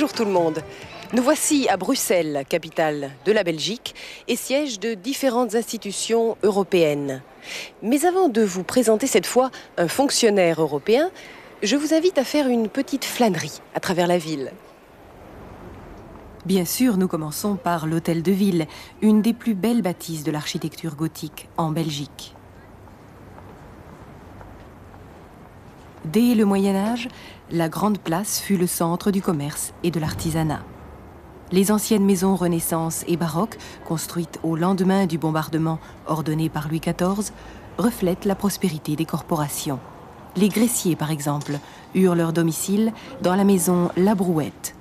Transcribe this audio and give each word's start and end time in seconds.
Bonjour 0.00 0.16
tout 0.16 0.24
le 0.24 0.30
monde. 0.30 0.62
Nous 1.12 1.22
voici 1.22 1.68
à 1.68 1.76
Bruxelles, 1.76 2.44
capitale 2.48 3.10
de 3.26 3.32
la 3.32 3.44
Belgique 3.44 3.94
et 4.28 4.36
siège 4.36 4.80
de 4.80 4.94
différentes 4.94 5.54
institutions 5.54 6.38
européennes. 6.42 7.20
Mais 7.82 8.06
avant 8.06 8.30
de 8.30 8.40
vous 8.40 8.64
présenter 8.64 9.06
cette 9.06 9.26
fois 9.26 9.50
un 9.76 9.88
fonctionnaire 9.88 10.62
européen, 10.62 11.10
je 11.62 11.76
vous 11.76 11.92
invite 11.92 12.16
à 12.16 12.24
faire 12.24 12.48
une 12.48 12.70
petite 12.70 13.04
flânerie 13.04 13.60
à 13.74 13.80
travers 13.80 14.06
la 14.06 14.16
ville. 14.16 14.52
Bien 16.46 16.64
sûr, 16.64 16.96
nous 16.96 17.06
commençons 17.06 17.56
par 17.56 17.86
l'Hôtel 17.86 18.22
de 18.22 18.32
Ville, 18.32 18.66
une 19.02 19.20
des 19.20 19.34
plus 19.34 19.54
belles 19.54 19.82
bâtisses 19.82 20.24
de 20.24 20.30
l'architecture 20.30 20.96
gothique 20.96 21.50
en 21.58 21.72
Belgique. 21.72 22.34
Dès 26.06 26.34
le 26.34 26.46
Moyen 26.46 26.74
Âge, 26.74 27.08
la 27.52 27.68
Grande 27.68 27.98
Place 27.98 28.40
fut 28.40 28.56
le 28.56 28.66
centre 28.66 29.10
du 29.10 29.20
commerce 29.20 29.72
et 29.82 29.90
de 29.90 29.98
l'artisanat. 29.98 30.62
Les 31.50 31.72
anciennes 31.72 32.04
maisons 32.04 32.36
Renaissance 32.36 33.04
et 33.08 33.16
baroques, 33.16 33.58
construites 33.84 34.38
au 34.44 34.54
lendemain 34.54 35.06
du 35.06 35.18
bombardement 35.18 35.80
ordonné 36.06 36.48
par 36.48 36.68
Louis 36.68 36.80
XIV, 36.80 37.32
reflètent 37.76 38.24
la 38.24 38.36
prospérité 38.36 38.94
des 38.94 39.04
corporations. 39.04 39.80
Les 40.36 40.48
graissiers, 40.48 40.94
par 40.94 41.10
exemple, 41.10 41.58
eurent 41.94 42.14
leur 42.14 42.32
domicile 42.32 42.92
dans 43.20 43.34
la 43.34 43.42
maison 43.42 43.90
La 43.96 44.14
Brouette. 44.14 44.76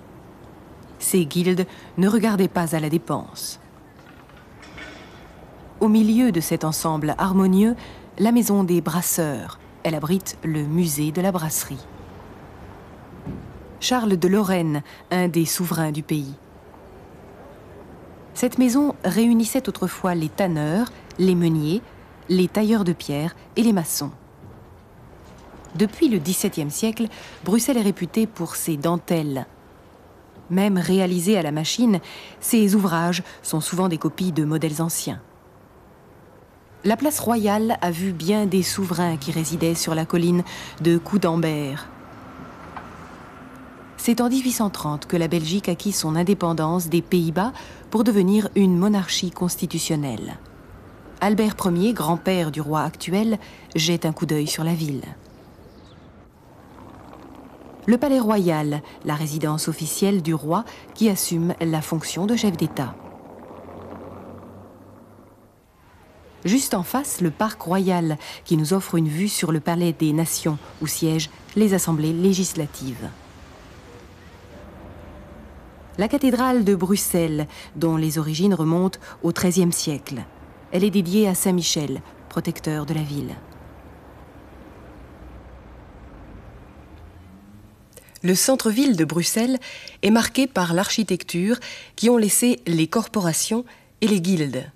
Ces 0.99 1.25
guildes 1.25 1.65
ne 1.97 2.07
regardaient 2.07 2.47
pas 2.47 2.75
à 2.75 2.79
la 2.79 2.89
dépense. 2.89 3.59
Au 5.79 5.87
milieu 5.87 6.31
de 6.31 6.41
cet 6.41 6.63
ensemble 6.63 7.15
harmonieux, 7.17 7.75
la 8.19 8.31
maison 8.31 8.63
des 8.63 8.81
brasseurs. 8.81 9.59
Elle 9.81 9.95
abrite 9.95 10.37
le 10.43 10.63
musée 10.63 11.11
de 11.11 11.21
la 11.21 11.31
brasserie. 11.31 11.79
Charles 13.79 14.17
de 14.17 14.27
Lorraine, 14.27 14.83
un 15.09 15.27
des 15.27 15.45
souverains 15.45 15.91
du 15.91 16.03
pays. 16.03 16.35
Cette 18.33 18.57
maison 18.57 18.95
réunissait 19.03 19.69
autrefois 19.69 20.15
les 20.15 20.29
tanneurs, 20.29 20.91
les 21.17 21.35
meuniers, 21.35 21.81
les 22.27 22.47
tailleurs 22.47 22.83
de 22.83 22.93
pierre 22.93 23.35
et 23.55 23.63
les 23.63 23.73
maçons. 23.73 24.11
Depuis 25.75 26.09
le 26.09 26.19
XVIIe 26.19 26.71
siècle, 26.71 27.07
Bruxelles 27.45 27.77
est 27.77 27.81
réputée 27.81 28.27
pour 28.27 28.55
ses 28.55 28.75
dentelles. 28.75 29.45
Même 30.49 30.77
réalisées 30.77 31.37
à 31.37 31.43
la 31.43 31.51
machine, 31.51 31.99
ces 32.39 32.75
ouvrages 32.75 33.23
sont 33.43 33.61
souvent 33.61 33.87
des 33.87 33.97
copies 33.97 34.31
de 34.31 34.43
modèles 34.43 34.81
anciens. 34.81 35.21
La 36.83 36.97
place 36.97 37.19
royale 37.19 37.77
a 37.81 37.91
vu 37.91 38.13
bien 38.13 38.45
des 38.45 38.63
souverains 38.63 39.17
qui 39.17 39.31
résidaient 39.31 39.75
sur 39.75 39.95
la 39.95 40.05
colline 40.05 40.43
de 40.81 40.97
Coudambert. 40.97 41.89
C'est 44.01 44.21
en 44.21 44.29
1830 44.29 45.07
que 45.07 45.17
la 45.17 45.27
Belgique 45.27 45.67
acquit 45.67 45.91
son 45.91 46.15
indépendance 46.15 46.87
des 46.87 47.01
Pays-Bas 47.01 47.51
pour 47.91 48.05
devenir 48.05 48.47
une 48.55 48.77
monarchie 48.77 49.29
constitutionnelle. 49.29 50.39
Albert 51.19 51.57
Ier, 51.65 51.91
grand-père 51.91 52.49
du 52.49 52.61
roi 52.61 52.81
actuel, 52.81 53.37
jette 53.75 54.05
un 54.05 54.13
coup 54.13 54.25
d'œil 54.25 54.47
sur 54.47 54.63
la 54.63 54.73
ville. 54.73 55.03
Le 57.87 57.97
palais 57.97 58.21
royal, 58.21 58.81
la 59.03 59.15
résidence 59.15 59.67
officielle 59.67 60.21
du 60.21 60.33
roi 60.33 60.63
qui 60.95 61.09
assume 61.09 61.53
la 61.59 61.81
fonction 61.81 62.25
de 62.25 62.37
chef 62.37 62.55
d'État. 62.55 62.95
Juste 66.45 66.73
en 66.73 66.83
face, 66.83 67.19
le 67.19 67.31
parc 67.31 67.61
royal 67.61 68.17
qui 68.45 68.55
nous 68.55 68.71
offre 68.71 68.95
une 68.95 69.09
vue 69.09 69.27
sur 69.27 69.51
le 69.51 69.59
palais 69.59 69.91
des 69.91 70.13
nations 70.13 70.57
où 70.81 70.87
siègent 70.87 71.29
les 71.57 71.73
assemblées 71.73 72.13
législatives. 72.13 73.09
La 75.99 76.07
cathédrale 76.07 76.63
de 76.63 76.75
Bruxelles, 76.75 77.45
dont 77.75 77.97
les 77.97 78.19
origines 78.19 78.53
remontent 78.53 79.01
au 79.21 79.33
XIIIe 79.33 79.73
siècle. 79.73 80.23
Elle 80.71 80.85
est 80.85 80.91
dédiée 80.91 81.27
à 81.27 81.35
Saint 81.35 81.51
Michel, 81.51 82.01
protecteur 82.29 82.85
de 82.85 82.93
la 82.93 83.01
ville. 83.01 83.35
Le 88.23 88.33
centre-ville 88.33 88.95
de 88.95 89.03
Bruxelles 89.03 89.59
est 90.01 90.09
marqué 90.09 90.47
par 90.47 90.73
l'architecture 90.73 91.59
qui 91.97 92.09
ont 92.09 92.15
laissé 92.15 92.61
les 92.65 92.87
corporations 92.87 93.65
et 93.99 94.07
les 94.07 94.21
guildes. 94.21 94.71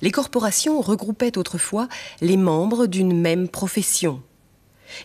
Les 0.00 0.12
corporations 0.12 0.80
regroupaient 0.80 1.38
autrefois 1.38 1.88
les 2.20 2.36
membres 2.36 2.86
d'une 2.86 3.20
même 3.20 3.48
profession, 3.48 4.22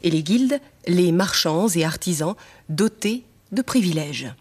et 0.03 0.12
les 0.12 0.22
guildes 0.22 0.62
les 0.85 1.12
marchands 1.12 1.68
et 1.69 1.84
artisans 1.84 2.35
dotés 2.69 3.24
de 3.51 3.63
privilèges. 3.63 4.35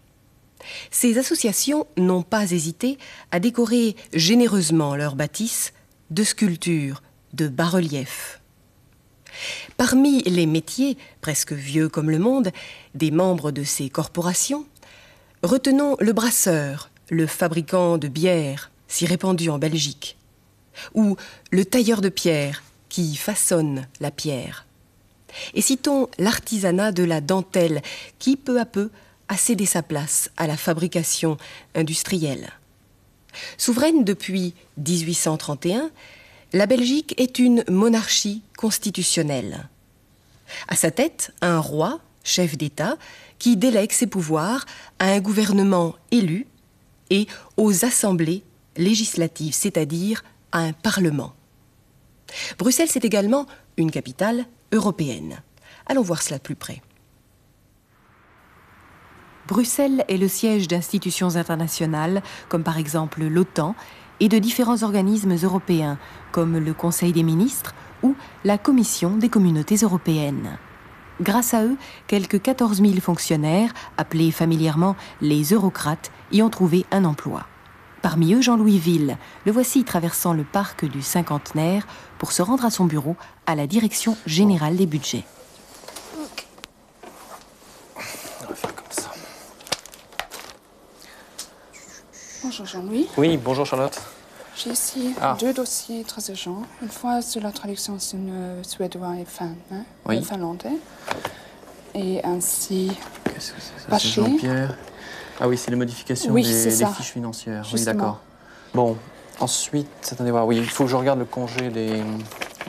Ces 0.91 1.17
associations 1.17 1.87
n'ont 1.97 2.23
pas 2.23 2.51
hésité 2.51 2.97
à 3.31 3.39
décorer 3.39 3.95
généreusement 4.13 4.95
leurs 4.95 5.15
bâtisses 5.15 5.73
de 6.09 6.23
sculptures, 6.23 7.01
de 7.33 7.47
bas-reliefs. 7.47 8.41
Parmi 9.75 10.23
les 10.23 10.45
métiers, 10.45 10.97
presque 11.21 11.53
vieux 11.53 11.89
comme 11.89 12.09
le 12.09 12.19
monde, 12.19 12.51
des 12.95 13.11
membres 13.11 13.51
de 13.51 13.63
ces 13.63 13.89
corporations, 13.89 14.65
retenons 15.43 15.95
le 15.99 16.13
brasseur, 16.13 16.89
le 17.09 17.27
fabricant 17.27 17.97
de 17.97 18.07
bière, 18.07 18.71
si 18.87 19.05
répandu 19.05 19.49
en 19.49 19.59
Belgique, 19.59 20.17
ou 20.93 21.17
le 21.51 21.65
tailleur 21.65 22.01
de 22.01 22.09
pierre 22.09 22.63
qui 22.89 23.15
façonne 23.15 23.87
la 23.99 24.11
pierre. 24.11 24.65
Et 25.53 25.61
citons 25.61 26.09
l'artisanat 26.17 26.91
de 26.91 27.03
la 27.03 27.21
dentelle 27.21 27.81
qui, 28.17 28.37
peu 28.37 28.59
à 28.59 28.65
peu, 28.65 28.89
a 29.27 29.37
cédé 29.37 29.65
sa 29.65 29.83
place 29.83 30.29
à 30.37 30.47
la 30.47 30.57
fabrication 30.57 31.37
industrielle. 31.75 32.51
Souveraine 33.57 34.03
depuis 34.03 34.53
1831, 34.77 35.91
la 36.53 36.65
Belgique 36.65 37.13
est 37.17 37.39
une 37.39 37.63
monarchie 37.69 38.41
constitutionnelle. 38.57 39.69
À 40.67 40.75
sa 40.75 40.91
tête, 40.91 41.33
un 41.41 41.59
roi, 41.59 41.99
chef 42.23 42.57
d'État, 42.57 42.97
qui 43.37 43.57
délègue 43.57 43.91
ses 43.91 44.07
pouvoirs 44.07 44.65
à 44.99 45.07
un 45.11 45.19
gouvernement 45.19 45.95
élu 46.11 46.47
et 47.09 47.27
aux 47.57 47.85
assemblées 47.85 48.43
législatives, 48.77 49.53
c'est-à-dire 49.53 50.23
à 50.51 50.59
un 50.59 50.73
parlement. 50.73 51.33
Bruxelles, 52.57 52.89
c'est 52.89 53.05
également 53.05 53.45
une 53.77 53.91
capitale 53.91 54.45
européenne. 54.71 55.41
Allons 55.85 56.01
voir 56.01 56.21
cela 56.21 56.37
de 56.37 56.43
plus 56.43 56.55
près. 56.55 56.81
Bruxelles 59.47 60.03
est 60.09 60.17
le 60.17 60.27
siège 60.27 60.67
d'institutions 60.67 61.37
internationales, 61.37 62.21
comme 62.49 62.63
par 62.63 62.77
exemple 62.77 63.23
l'OTAN, 63.23 63.75
et 64.19 64.27
de 64.27 64.39
différents 64.39 64.83
organismes 64.83 65.35
européens, 65.41 65.97
comme 66.33 66.57
le 66.57 66.73
Conseil 66.73 67.13
des 67.13 67.23
ministres 67.23 67.73
ou 68.03 68.15
la 68.43 68.57
Commission 68.57 69.15
des 69.15 69.29
communautés 69.29 69.77
européennes. 69.77 70.57
Grâce 71.21 71.53
à 71.53 71.63
eux, 71.63 71.77
quelques 72.07 72.41
14 72.41 72.81
000 72.81 72.95
fonctionnaires, 72.99 73.73
appelés 73.95 74.31
familièrement 74.31 74.97
les 75.21 75.53
eurocrates, 75.53 76.11
y 76.33 76.41
ont 76.41 76.49
trouvé 76.49 76.85
un 76.91 77.05
emploi. 77.05 77.45
Parmi 78.01 78.33
eux, 78.33 78.41
Jean-Louis 78.41 78.79
Ville. 78.79 79.17
Le 79.45 79.51
voici 79.53 79.85
traversant 79.85 80.33
le 80.33 80.43
parc 80.43 80.83
du 80.83 81.01
cinquantenaire 81.01 81.87
pour 82.19 82.33
se 82.33 82.41
rendre 82.41 82.65
à 82.65 82.69
son 82.69 82.85
bureau 82.85 83.15
à 83.45 83.55
la 83.55 83.65
Direction 83.65 84.17
générale 84.25 84.75
des 84.75 84.85
budgets. 84.85 85.25
Bonjour 92.43 92.65
Jean-Louis. 92.65 93.07
Oui, 93.17 93.37
bonjour 93.37 93.65
Charlotte. 93.65 93.99
J'ai 94.55 94.71
ici 94.71 95.13
Ah. 95.21 95.35
deux 95.39 95.53
dossiers 95.53 96.03
très 96.03 96.21
urgents. 96.29 96.63
Une 96.81 96.89
fois 96.89 97.21
sur 97.21 97.41
la 97.41 97.51
traduction 97.51 97.97
le 98.13 98.63
suédois 98.63 99.15
et 99.19 99.25
fin, 99.25 99.51
hein, 99.71 99.83
Oui. 100.05 100.17
le 100.17 100.21
finlandais. 100.23 100.71
Et 101.93 102.23
ainsi, 102.23 102.91
Qu'est-ce 103.25 103.51
que 103.53 103.61
c'est? 103.61 103.89
Ça 103.91 103.97
Jean-Pierre. 103.97 104.75
Ah 105.39 105.47
oui, 105.47 105.57
c'est 105.57 105.69
les 105.71 105.77
modifications 105.77 106.31
Oui, 106.31 106.43
des, 106.43 106.71
fiches 106.71 107.11
financières. 107.11 107.65
Oui, 107.73 107.83
d'accord. 107.83 108.19
Bon, 108.73 108.97
ensuite, 109.39 109.87
attendez 110.11 110.31
voir. 110.31 110.45
Oui, 110.47 110.57
il 110.57 110.69
faut 110.69 110.85
que 110.85 110.89
je 110.89 110.95
regarde 110.95 111.19
le 111.19 111.25
congé 111.25 111.69
des 111.69 112.03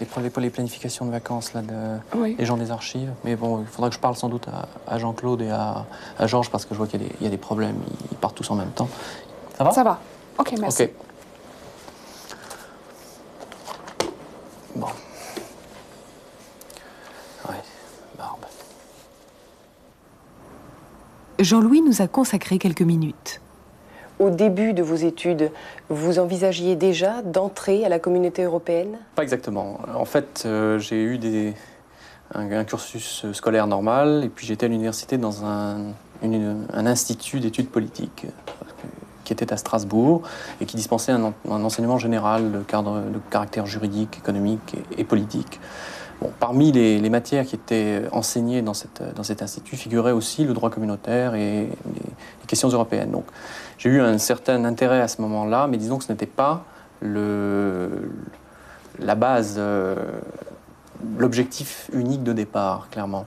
les, 0.01 0.07
les, 0.23 0.31
les 0.43 0.51
planifications 0.51 1.05
de 1.07 1.11
vacances 1.11 1.53
là, 1.55 1.63
de, 1.63 1.75
oui. 2.15 2.37
des 2.37 2.45
gens 2.45 2.57
des 2.57 2.71
archives. 2.71 3.11
Mais 3.25 3.35
bon, 3.37 3.61
il 3.63 3.67
faudra 3.67 3.89
que 3.89 3.95
je 3.97 4.01
parle 4.01 4.15
sans 4.17 4.29
doute 4.29 4.47
à, 4.49 4.69
à 4.93 4.99
Jean-Claude 4.99 5.43
et 5.43 5.51
à, 5.51 5.87
à 6.19 6.27
Georges 6.27 6.51
parce 6.51 6.65
que 6.65 6.71
je 6.75 6.79
vois 6.79 6.87
qu'il 6.87 7.03
y, 7.03 7.05
a 7.05 7.09
des- 7.09 7.15
il 7.21 7.25
y 7.25 7.27
a 7.27 7.31
des 7.31 7.37
problèmes. 7.39 7.77
Ils 8.13 8.17
partent 8.17 8.37
tous 8.37 8.49
en 8.51 8.55
même 8.55 8.71
temps. 8.71 8.89
Ça 9.59 9.65
va 9.65 9.71
Ça 9.73 9.83
va. 9.83 9.99
Ok, 10.39 10.55
merci. 10.61 10.85
Ok. 10.85 10.91
Bon. 14.77 14.87
Ouais, 17.49 17.57
barbe. 18.17 18.45
Jean-Louis 21.41 21.83
nous 21.83 22.01
a 22.01 22.07
consacré 22.07 22.59
quelques 22.59 22.83
minutes. 22.83 23.41
Au 24.21 24.31
début 24.31 24.75
de 24.75 24.83
vos 24.85 24.95
études, 24.95 25.51
vous 25.89 26.21
envisagiez 26.21 26.77
déjà 26.77 27.23
d'entrer 27.23 27.85
à 27.85 27.89
la 27.89 27.99
communauté 27.99 28.45
européenne? 28.45 28.99
Pas 29.17 29.25
exactement. 29.25 29.81
En 29.93 30.05
fait, 30.05 30.45
euh, 30.47 30.79
j'ai 30.79 31.03
eu 31.03 31.19
des, 31.19 31.55
un, 32.33 32.65
cursus 32.65 33.27
scolaire 33.33 33.67
normal, 33.67 34.23
et 34.25 34.29
puis 34.29 34.47
j'étais 34.47 34.67
à 34.67 34.69
l'université 34.69 35.19
dans 35.19 35.45
un, 35.45 35.95
un 36.23 36.87
institut 36.87 37.41
d'études 37.41 37.71
politiques 37.71 38.27
qui 39.29 39.35
était 39.35 39.53
à 39.53 39.59
Strasbourg 39.59 40.23
et 40.61 40.65
qui 40.65 40.77
dispensait 40.77 41.13
un, 41.13 41.33
enseignement 41.47 41.99
général 41.99 42.51
de, 42.51 42.61
cadre, 42.61 43.01
de, 43.01 43.19
caractère 43.31 43.67
juridique, 43.67 44.17
économique 44.17 44.77
et, 44.97 45.05
politique. 45.05 45.61
Bon, 46.23 46.33
parmi 46.41 46.73
les, 46.73 47.11
matières 47.11 47.45
qui 47.45 47.55
étaient 47.55 48.05
enseignées 48.11 48.63
dans, 48.63 48.73
cette, 48.73 49.03
dans 49.15 49.23
cet 49.23 49.43
institut 49.43 49.77
figurait 49.77 50.13
aussi 50.13 50.45
le 50.45 50.55
droit 50.55 50.71
communautaire 50.71 51.35
et 51.35 51.69
les, 51.69 52.47
questions 52.47 52.71
européennes. 52.71 53.11
Donc 53.11 53.27
j'ai 53.77 53.91
eu 53.91 54.01
un 54.01 54.17
certain 54.17 54.65
intérêt 54.65 55.03
à 55.03 55.09
ce 55.09 55.21
moment-là, 55.21 55.67
mais 55.67 55.77
disons 55.77 55.99
que 55.99 56.05
ce 56.05 56.11
n'était 56.11 56.25
pas 56.25 56.65
le, 57.03 58.11
la 58.99 59.15
base, 59.15 59.57
euh, 59.59 59.95
l'objectif 61.19 61.91
unique 61.93 62.23
de 62.23 62.33
départ, 62.33 62.89
clairement. 62.91 63.27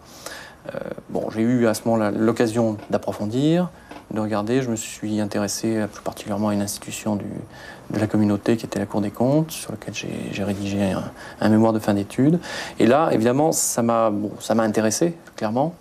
Euh, 0.73 0.79
bon, 1.09 1.29
j'ai 1.29 1.41
eu 1.41 1.67
à 1.67 1.75
ce 1.75 1.81
moment-là 1.85 2.09
l'occasion 2.09 2.77
d'approfondir, 2.89 3.69
de 4.13 4.19
regarder. 4.19 4.61
Je 4.61 4.69
me 4.69 4.75
suis 4.75 5.19
intéressé 5.19 5.85
plus 5.91 6.01
particulièrement 6.01 6.49
à 6.49 6.53
une 6.53 6.61
institution 6.61 7.15
de 7.15 7.99
la 7.99 8.07
communauté 8.07 8.57
qui 8.57 8.65
était 8.65 8.79
la 8.79 8.85
Cour 8.85 9.01
des 9.01 9.11
comptes, 9.11 9.51
sur 9.51 9.71
laquelle 9.71 9.93
j'ai 9.93 10.43
rédigé 10.43 10.93
un, 11.39 11.49
mémoire 11.49 11.73
de 11.73 11.79
fin 11.79 11.93
d'études. 11.93 12.39
Et 12.79 12.87
là, 12.87 13.09
évidemment, 13.11 13.51
ça 13.51 13.81
m'a 13.81 14.09
bon, 14.09 14.31
intéressé, 14.59 15.15
clairement, 15.35 15.73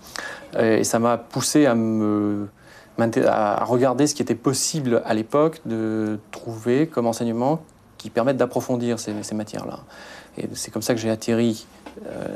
et 0.58 0.84
ça 0.84 0.98
m'a 0.98 1.18
poussé 1.18 1.66
à 1.66 1.74
me 1.74 2.48
à 3.26 3.64
regarder 3.64 4.06
ce 4.06 4.14
qui 4.14 4.22
était 4.22 4.34
possible 4.34 5.02
à 5.04 5.14
l'époque 5.14 5.60
de 5.64 6.18
trouver 6.30 6.86
comme 6.86 7.06
enseignement 7.06 7.62
qui 7.98 8.10
permettent 8.10 8.36
d'approfondir 8.36 8.98
ces, 8.98 9.12
ces 9.22 9.34
matières-là. 9.34 9.80
Et 10.38 10.48
c'est 10.54 10.70
comme 10.70 10.82
ça 10.82 10.94
que 10.94 11.00
j'ai 11.00 11.10
atterri 11.10 11.66
euh, 12.06 12.26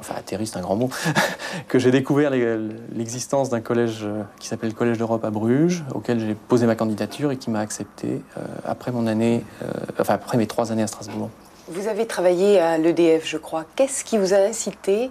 enfin 0.00 0.14
atterri 0.16 0.46
c'est 0.46 0.58
un 0.58 0.62
grand 0.62 0.76
mot, 0.76 0.90
que 1.68 1.78
j'ai 1.78 1.90
découvert 1.90 2.30
l'existence 2.30 3.50
d'un 3.50 3.60
collège 3.60 4.00
euh, 4.02 4.22
qui 4.38 4.48
s'appelle 4.48 4.70
le 4.70 4.74
Collège 4.74 4.98
d'Europe 4.98 5.24
à 5.24 5.30
Bruges, 5.30 5.84
auquel 5.94 6.20
j'ai 6.20 6.34
posé 6.34 6.66
ma 6.66 6.74
candidature 6.74 7.32
et 7.32 7.36
qui 7.36 7.50
m'a 7.50 7.60
accepté 7.60 8.22
euh, 8.36 8.40
après 8.64 8.92
mon 8.92 9.06
année, 9.06 9.44
euh, 9.62 9.66
enfin 9.98 10.14
après 10.14 10.38
mes 10.38 10.46
trois 10.46 10.72
années 10.72 10.82
à 10.82 10.86
Strasbourg. 10.86 11.30
Vous 11.68 11.88
avez 11.88 12.06
travaillé 12.06 12.60
à 12.60 12.78
l'EDF, 12.78 13.26
je 13.26 13.36
crois. 13.36 13.64
Qu'est-ce 13.76 14.04
qui 14.04 14.16
vous 14.16 14.32
a 14.32 14.38
incité 14.38 15.10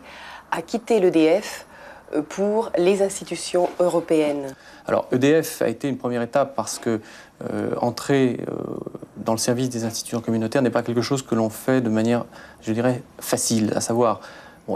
à 0.51 0.61
quitter 0.61 0.99
l'EDF 0.99 1.67
pour 2.29 2.71
les 2.77 3.03
institutions 3.03 3.69
européennes? 3.79 4.55
Alors 4.87 5.07
EDF 5.11 5.61
a 5.61 5.67
été 5.67 5.87
une 5.87 5.97
première 5.97 6.21
étape 6.21 6.55
parce 6.55 6.79
que 6.79 7.01
entrer 7.79 8.39
dans 9.17 9.33
le 9.33 9.37
service 9.37 9.69
des 9.69 9.83
institutions 9.83 10.21
communautaires 10.21 10.63
n'est 10.63 10.71
pas 10.71 10.81
quelque 10.81 11.01
chose 11.01 11.21
que 11.21 11.35
l'on 11.35 11.49
fait 11.49 11.81
de 11.81 11.89
manière, 11.89 12.25
je 12.61 12.71
dirais, 12.71 13.03
facile, 13.19 13.73
à 13.75 13.81
savoir 13.81 14.21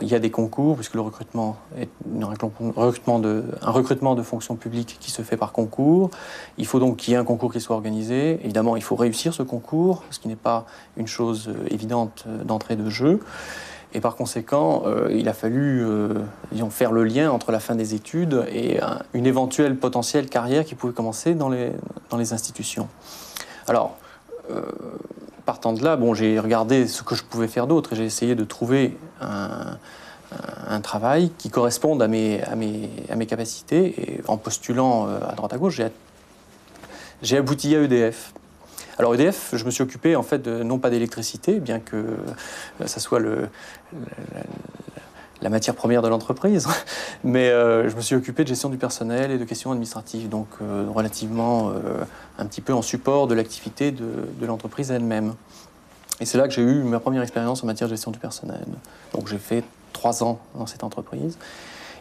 il 0.02 0.08
y 0.08 0.16
a 0.16 0.20
des 0.20 0.32
concours, 0.32 0.76
puisque 0.76 0.96
le 0.96 1.02
recrutement 1.02 1.58
est 1.78 1.90
un 2.16 3.72
recrutement, 3.72 4.16
de, 4.16 4.24
fonctions 4.24 4.56
publiques 4.56 4.98
qui 5.00 5.12
se 5.12 5.22
fait 5.22 5.36
par 5.36 5.52
concours. 5.52 6.10
Il 6.58 6.66
faut 6.66 6.80
donc 6.80 6.98
qu'il 6.98 7.12
y 7.12 7.16
ait 7.16 7.20
un 7.20 7.26
concours 7.26 7.52
qui 7.52 7.60
soit 7.60 7.76
organisé. 7.76 8.40
Évidemment, 8.44 8.78
il 8.78 8.84
faut 8.84 8.96
réussir 8.96 9.34
ce 9.34 9.44
concours, 9.44 10.04
ce 10.10 10.20
qui 10.20 10.30
n'est 10.30 10.36
pas 10.38 10.66
une 10.96 11.08
chose 11.08 11.50
euh, 11.50 11.68
évidente 11.70 12.24
euh, 12.28 12.44
d'entrée 12.44 12.78
de 12.78 12.90
jeu. 12.90 13.20
Et 13.94 14.00
par 14.00 14.16
conséquent, 14.16 14.84
euh, 14.86 15.10
il 15.12 15.28
a 15.28 15.34
fallu 15.34 15.86
faire 16.70 16.94
le 16.94 17.04
lien 17.04 17.30
entre 17.30 17.52
la 17.52 17.60
fin 17.60 17.76
des 17.76 17.94
études 17.94 18.46
et 18.50 18.80
une 19.14 19.26
éventuelle 19.26 19.76
potentielle 19.76 20.30
carrière 20.30 20.64
qui 20.64 20.76
pouvait 20.76 20.94
commencer 20.94 21.36
dans 21.36 21.50
les 21.50 22.34
institutions. 22.34 22.88
Alors, 23.68 23.98
partant 25.46 25.74
de 25.74 25.84
là, 25.84 25.96
bon, 25.96 26.14
j'ai 26.14 26.40
regardé 26.40 26.88
ce 26.88 27.04
que 27.04 27.16
je 27.16 27.24
pouvais 27.24 27.48
faire 27.48 27.68
d'autre 27.68 27.94
et 27.94 27.96
j'ai 27.96 28.06
essayé 28.06 28.36
de 28.36 28.44
trouver 28.44 28.98
un, 29.22 29.78
travail 30.82 31.32
qui 31.38 31.50
corresponde 31.50 32.02
à 32.02 32.08
mes, 32.08 32.42
à, 32.44 32.56
mes, 32.56 32.90
à 33.10 33.16
mes, 33.16 33.26
capacités. 33.26 33.94
Et 34.02 34.22
en 34.28 34.38
postulant 34.38 35.08
euh, 35.08 35.20
à 35.30 35.34
droite 35.34 35.54
à 35.54 35.58
gauche, 35.58 35.82
j'ai 37.22 37.38
abouti 37.38 37.76
à 37.76 37.82
EDF. 37.82 38.34
Alors 38.98 39.14
EDF, 39.14 39.52
je 39.54 39.66
me 39.66 39.72
suis 39.72 39.84
occupé 39.84 40.16
en 40.16 40.24
fait 40.24 40.40
de, 40.40 40.64
non 40.64 40.80
pas 40.80 40.90
d'électricité, 40.90 41.60
bien 41.60 41.80
que 41.80 41.98
euh, 41.98 42.88
ça 42.88 43.00
soit 43.00 43.20
le, 43.20 43.50
la 45.42 45.50
matière 45.50 45.76
première 45.76 46.02
de 46.02 46.08
l'entreprise, 46.08 46.68
mais 47.24 47.50
euh, 47.50 47.90
je 47.90 47.96
me 47.96 48.02
suis 48.02 48.16
occupé 48.16 48.44
de 48.44 48.48
gestion 48.50 48.70
du 48.70 48.78
personnel 48.78 49.32
et 49.32 49.38
de 49.38 49.44
questions 49.44 49.72
administratives, 49.72 50.30
donc 50.30 50.48
euh, 50.62 50.86
relativement 50.94 51.70
euh, 51.70 52.04
un 52.38 52.46
petit 52.46 52.62
peu 52.62 52.74
en 52.74 52.82
support 52.82 53.28
de 53.28 53.36
l'activité 53.36 53.92
de, 53.92 54.46
l'entreprise 54.46 54.92
elle-même. 54.92 55.34
Et 56.20 56.26
c'est 56.26 56.38
là 56.38 56.48
que 56.48 56.54
j'ai 56.54 56.62
eu 56.62 56.84
ma 56.84 57.00
première 57.00 57.24
expérience 57.24 57.64
en 57.64 57.68
matière 57.68 57.90
de 57.90 57.94
gestion 57.94 58.12
du 58.12 58.20
personnel. 58.20 58.66
Donc 59.14 59.28
j'ai 59.28 59.40
fait 59.40 59.64
trois 59.94 60.24
ans 60.24 60.40
dans 60.56 60.68
cette 60.68 60.84
entreprise, 60.84 61.38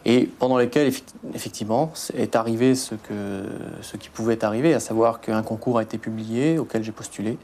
et 0.05 0.29
pendant 0.39 0.57
lesquels, 0.57 0.91
effectivement, 1.35 1.91
est 2.15 2.35
arrivé 2.35 2.73
ce, 2.73 2.95
que, 2.95 3.43
ce 3.81 3.97
qui 3.97 4.09
pouvait 4.09 4.43
arriver, 4.43 4.73
à 4.73 4.79
savoir 4.79 5.21
qu'un 5.21 5.43
concours 5.43 5.77
a 5.77 5.83
été 5.83 5.99
publié 5.99 6.57
auquel 6.57 6.83
j'ai 6.83 6.91
postulé, 6.91 7.37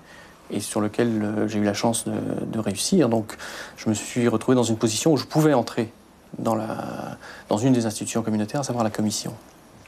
et 0.51 0.59
sur 0.59 0.81
lequel 0.81 1.23
euh, 1.23 1.47
j'ai 1.47 1.59
eu 1.59 1.63
la 1.63 1.73
chance 1.73 2.05
de, 2.07 2.59
réussir. 2.59 3.09
Donc 3.09 3.35
je 3.77 3.89
me 3.89 3.93
suis 3.93 4.27
retrouvé 4.27 4.55
dans 4.55 4.63
une 4.63 4.77
position 4.77 5.13
où 5.13 5.17
je 5.17 5.25
pouvais 5.25 5.53
entrer 5.53 5.91
dans, 6.39 6.55
la, 6.55 7.17
dans 7.49 7.57
une 7.57 7.73
des 7.73 7.85
institutions 7.85 8.21
communautaires, 8.21 8.61
à 8.61 8.63
savoir 8.63 8.83
la 8.83 8.89
commission. 8.89 9.33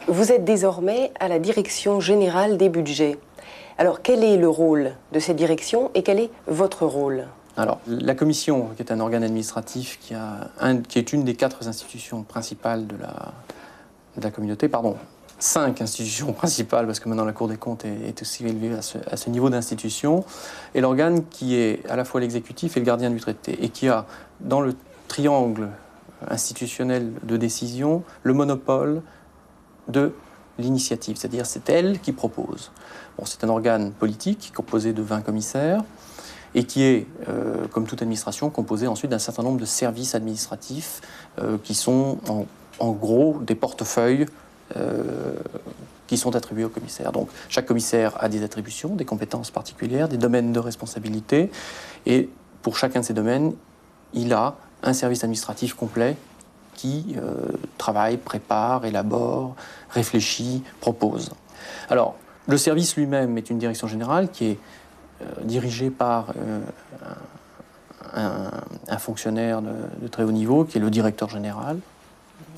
Vous 0.07 0.31
êtes 0.31 0.45
désormais 0.45 1.11
à 1.19 1.27
la 1.27 1.39
direction 1.39 1.99
générale 1.99 2.57
des 2.57 2.69
budgets. 2.69 3.17
Alors 3.77 4.01
quel 4.01 4.23
est 4.23 4.37
le 4.37 4.49
rôle 4.49 4.93
de 5.13 5.19
cette 5.19 5.37
direction 5.37 5.91
et 5.95 6.03
quel 6.03 6.19
est 6.19 6.29
votre 6.47 6.85
rôle? 6.85 7.25
Alors, 7.57 7.79
la 7.87 8.15
commission, 8.15 8.69
qui 8.77 8.81
est 8.81 8.91
un 8.91 9.01
organe 9.01 9.23
administratif 9.23 9.99
qui, 9.99 10.13
a 10.13 10.49
un, 10.61 10.77
qui 10.77 10.97
est 10.97 11.11
une 11.11 11.25
des 11.25 11.35
quatre 11.35 11.67
institutions 11.67 12.23
principales 12.23 12.87
de 12.87 12.95
la, 12.95 13.33
de 14.15 14.23
la 14.23 14.31
communauté, 14.31 14.69
pardon, 14.69 14.95
cinq 15.39 15.81
institutions 15.81 16.33
principales, 16.33 16.85
parce 16.85 16.99
que 16.99 17.09
maintenant 17.09 17.25
la 17.25 17.33
Cour 17.33 17.47
des 17.47 17.57
comptes 17.57 17.85
est, 17.85 18.21
aussi 18.21 18.45
élevée 18.45 18.75
à 18.75 19.17
ce, 19.17 19.29
niveau 19.29 19.49
d'institution, 19.49 20.23
et 20.75 20.81
l'organe 20.81 21.25
qui 21.25 21.55
est 21.55 21.85
à 21.89 21.95
la 21.95 22.05
fois 22.05 22.21
l'exécutif 22.21 22.77
et 22.77 22.79
le 22.79 22.85
gardien 22.85 23.09
du 23.09 23.19
traité, 23.19 23.57
et 23.63 23.69
qui 23.69 23.87
a 23.87 24.05
dans 24.39 24.61
le 24.61 24.75
triangle 25.07 25.69
institutionnel 26.27 27.11
de 27.23 27.37
décision 27.37 28.03
le 28.23 28.33
monopole 28.33 29.01
de 29.87 30.13
l'initiative, 30.57 31.17
c'est-à-dire 31.17 31.45
c'est 31.45 31.69
elle 31.69 31.99
qui 31.99 32.11
propose. 32.11 32.71
Bon, 33.17 33.25
c'est 33.25 33.43
un 33.43 33.49
organe 33.49 33.91
politique 33.91 34.51
composé 34.53 34.93
de 34.93 35.01
20 35.01 35.21
commissaires 35.21 35.83
et 36.55 36.63
qui 36.63 36.83
est, 36.83 37.07
euh, 37.27 37.67
comme 37.67 37.85
toute 37.85 38.01
administration, 38.01 38.49
composé 38.49 38.87
ensuite 38.87 39.11
d'un 39.11 39.19
certain 39.19 39.43
nombre 39.43 39.59
de 39.59 39.65
services 39.65 40.15
administratifs 40.15 41.01
euh, 41.39 41.57
qui 41.63 41.75
sont 41.75 42.17
en, 42.79 42.91
gros 42.91 43.39
des 43.41 43.55
portefeuilles 43.55 44.25
qui 46.07 46.17
sont 46.17 46.35
attribués 46.35 46.63
au 46.63 46.69
commissaire. 46.69 47.11
Donc 47.11 47.29
chaque 47.49 47.65
commissaire 47.65 48.15
a 48.19 48.29
des 48.29 48.43
attributions, 48.43 48.95
des 48.95 49.05
compétences 49.05 49.51
particulières, 49.51 50.09
des 50.09 50.17
domaines 50.17 50.51
de 50.51 50.59
responsabilité, 50.59 51.51
et 52.05 52.29
pour 52.61 52.77
chacun 52.77 53.01
de 53.01 53.05
ces 53.05 53.13
domaines, 53.13 53.53
il 54.13 54.33
a 54.33 54.55
un 54.83 54.93
service 54.93 55.23
administratif 55.23 55.73
complet 55.73 56.17
qui 56.73 57.15
euh, 57.17 57.51
travaille, 57.77 58.17
prépare, 58.17 58.85
élabore, 58.85 59.55
réfléchit, 59.89 60.63
propose. 60.79 61.31
Alors, 61.89 62.15
le 62.47 62.57
service 62.57 62.95
lui-même 62.95 63.37
est 63.37 63.49
une 63.49 63.59
direction 63.59 63.87
générale 63.87 64.29
qui 64.29 64.45
est 64.45 64.59
euh, 65.21 65.25
dirigée 65.43 65.89
par 65.89 66.33
un, 68.13 68.97
fonctionnaire 68.97 69.61
de, 69.61 70.07
très 70.07 70.23
haut 70.23 70.31
niveau, 70.31 70.63
qui 70.63 70.77
est 70.77 70.81
le 70.81 70.89
directeur 70.89 71.29
général, 71.29 71.77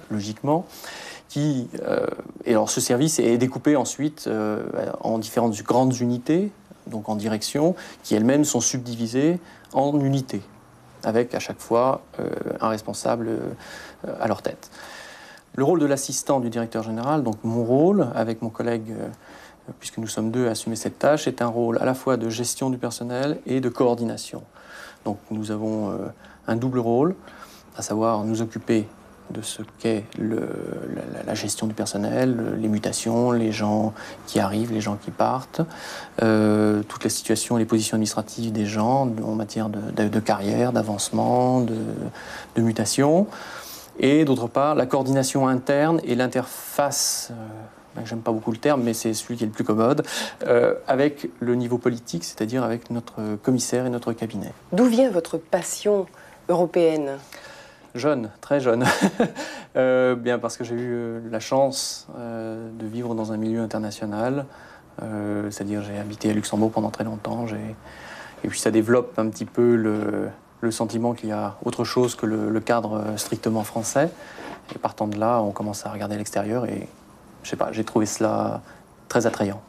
logiquement, 0.10 0.66
euh, 1.38 2.06
et 2.46 2.52
alors 2.52 2.70
ce 2.70 2.82
service 2.82 3.20
est 3.20 3.38
découpé 3.38 3.76
ensuite 3.76 4.26
euh, 4.28 4.64
en 5.02 5.18
différentes 5.18 5.62
grandes 5.64 5.98
unités, 6.00 6.52
donc 6.88 7.10
en 7.10 7.16
direction, 7.16 7.76
qui 8.04 8.16
elles-mêmes 8.16 8.44
sont 8.44 8.60
subdivisées 8.60 9.40
en 9.74 9.98
unités, 10.00 10.42
avec 11.04 11.34
à 11.34 11.40
chaque 11.40 11.60
fois 11.60 12.02
euh, 12.20 12.30
un 12.60 12.70
responsable 12.70 13.30
à 14.20 14.28
leur 14.28 14.42
tête. 14.42 14.72
Le 15.56 15.64
rôle 15.64 15.80
de 15.80 15.86
l'assistant 15.86 16.40
du 16.40 16.50
directeur 16.50 16.84
général, 16.84 17.24
donc 17.24 17.38
mon 17.44 17.64
rôle, 17.64 18.08
avec 18.16 18.42
mon 18.42 18.50
collègue, 18.50 18.94
puisque 19.80 19.98
nous 19.98 20.08
sommes 20.08 20.32
deux 20.32 20.48
à 20.48 20.52
assumer 20.52 20.76
cette 20.78 20.98
tâche, 20.98 21.28
est 21.28 21.42
un 21.42 21.48
rôle 21.48 21.78
à 21.80 21.86
la 21.86 21.94
fois 21.94 22.18
de 22.18 22.30
gestion 22.30 22.70
du 22.70 22.78
personnel 22.78 23.40
et 23.46 23.60
de 23.60 23.70
coordination. 23.70 24.44
Donc 25.04 25.18
nous 25.30 25.52
avons 25.52 25.94
un 26.48 26.56
double 26.56 26.80
rôle, 26.80 27.16
à 27.76 27.82
savoir 27.82 28.24
nous 28.24 28.42
occuper 28.42 28.88
de 29.32 29.42
ce 29.42 29.62
qu'est 29.80 30.06
la, 30.18 31.34
gestion 31.34 31.68
du 31.68 31.74
personnel, 31.74 32.58
les 32.60 32.68
mutations, 32.68 33.32
les 33.32 33.52
gens 33.52 33.94
qui 34.28 34.40
arrivent, 34.40 34.72
les 34.72 34.82
gens 34.82 34.98
qui 34.98 35.12
partent, 35.12 35.62
euh, 36.22 36.84
toutes 36.88 37.04
les 37.04 37.10
situations 37.10 37.58
et 37.58 37.60
les 37.60 37.66
positions 37.66 37.96
administratives 37.96 38.52
des 38.52 38.66
gens 38.66 39.10
en 39.24 39.36
matière 39.36 39.70
de, 39.70 40.20
carrière, 40.20 40.72
d'avancement, 40.74 41.62
de, 41.62 42.62
mutation. 42.62 43.28
Et 44.00 44.26
d'autre 44.26 44.48
part, 44.48 44.76
la 44.76 44.86
coordination 44.86 45.48
interne 45.48 46.02
et 46.04 46.16
l'interface. 46.16 47.30
Euh, 47.32 47.36
ben, 47.96 48.06
j'aime 48.06 48.22
pas 48.22 48.32
beaucoup 48.32 48.52
le 48.52 48.58
terme, 48.58 48.84
mais 48.84 48.94
c'est 48.94 49.14
celui 49.14 49.36
qui 49.36 49.44
est 49.44 49.48
le 49.48 49.52
plus 49.52 49.66
commode, 49.66 50.06
euh, 50.48 50.76
avec 50.88 51.28
le 51.40 51.56
niveau 51.56 51.78
politique, 51.78 52.24
c'est-à-dire 52.24 52.64
avec 52.64 52.90
notre 52.90 53.36
commissaire 53.44 53.86
et 53.86 53.90
notre 53.90 54.14
cabinet. 54.14 54.54
D'où 54.72 54.86
vient 54.86 55.12
votre 55.12 55.38
passion 55.38 56.06
européenne? 56.48 57.18
Jeune, 57.96 58.30
très 58.42 58.60
jeune. 58.60 58.86
Euh, 59.78 60.16
bien 60.16 60.38
parce 60.38 60.58
que 60.58 60.66
j'ai 60.66 60.76
eu 60.76 60.92
euh, 60.92 61.22
la 61.32 61.40
chance 61.40 62.06
de 62.18 62.86
vivre 62.86 63.16
dans 63.16 63.32
un 63.32 63.38
milieu 63.38 63.62
international. 63.62 64.46
C'est-à-dire 65.50 65.82
j'ai 65.82 65.98
habité 65.98 66.30
à 66.30 66.34
Luxembourg 66.34 66.72
pendant 66.72 66.90
très 66.90 67.06
longtemps. 67.06 67.46
Et 68.44 68.50
puis 68.50 68.60
ça 68.60 68.70
développe 68.70 69.18
un 69.18 69.30
petit 69.30 69.46
peu 69.46 69.78
le, 69.78 70.72
sentiment 70.72 71.14
qu'il 71.14 71.30
y 71.30 71.32
a 71.32 71.56
autre 71.64 71.86
chose 71.86 72.16
que 72.16 72.26
le, 72.26 72.60
cadre 72.60 73.02
strictement 73.16 73.64
français. 73.64 74.10
Et 74.76 74.78
partant 74.78 75.08
de 75.08 75.18
là, 75.18 75.42
on 75.42 75.52
commence 75.52 75.86
à 75.86 75.90
regarder 75.90 76.18
l'extérieur 76.18 76.66
et 76.66 76.90
je 77.44 77.50
sais 77.50 77.56
pas, 77.56 77.72
j'ai 77.72 77.86
trouvé 77.86 78.06
cela 78.06 78.62
très 79.08 79.26
attrayant. 79.26 79.62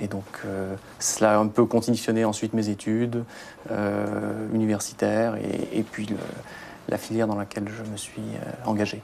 Et 0.00 0.06
donc, 0.06 0.24
euh, 0.44 0.76
cela 0.98 1.34
a 1.34 1.38
un 1.38 1.48
peu 1.48 1.64
conditionné 1.64 2.24
ensuite 2.24 2.54
mes 2.54 2.68
études 2.68 3.24
euh, 3.70 4.46
universitaires 4.54 5.36
et, 5.36 5.82
puis 5.82 6.08
la 6.88 6.98
filière 6.98 7.26
dans 7.26 7.36
laquelle 7.36 7.68
je 7.68 7.90
me 7.90 7.96
suis 7.96 8.22
euh, 8.22 8.66
engagé. 8.66 9.02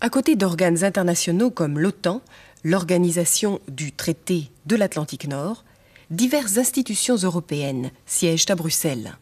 À 0.00 0.08
côté 0.08 0.36
d'organes 0.36 0.84
internationaux 0.84 1.50
comme 1.50 1.78
l'OTAN, 1.78 2.22
l'Organisation 2.64 3.60
du 3.68 3.92
traité 3.92 4.50
de 4.66 4.76
l'Atlantique 4.76 5.28
Nord, 5.28 5.64
diverses 6.10 6.58
institutions 6.58 7.16
européennes 7.16 7.90
siègent 8.06 8.46
à 8.48 8.54
Bruxelles. 8.54 9.16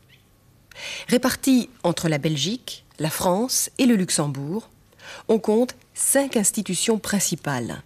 Réparties 1.08 1.68
entre 1.82 2.08
la 2.08 2.18
Belgique, 2.18 2.84
la 2.98 3.10
France 3.10 3.70
et 3.78 3.86
le 3.86 3.96
Luxembourg, 3.96 4.70
on 5.28 5.38
compte 5.38 5.74
cinq 5.94 6.36
institutions 6.36 6.98
principales 6.98 7.82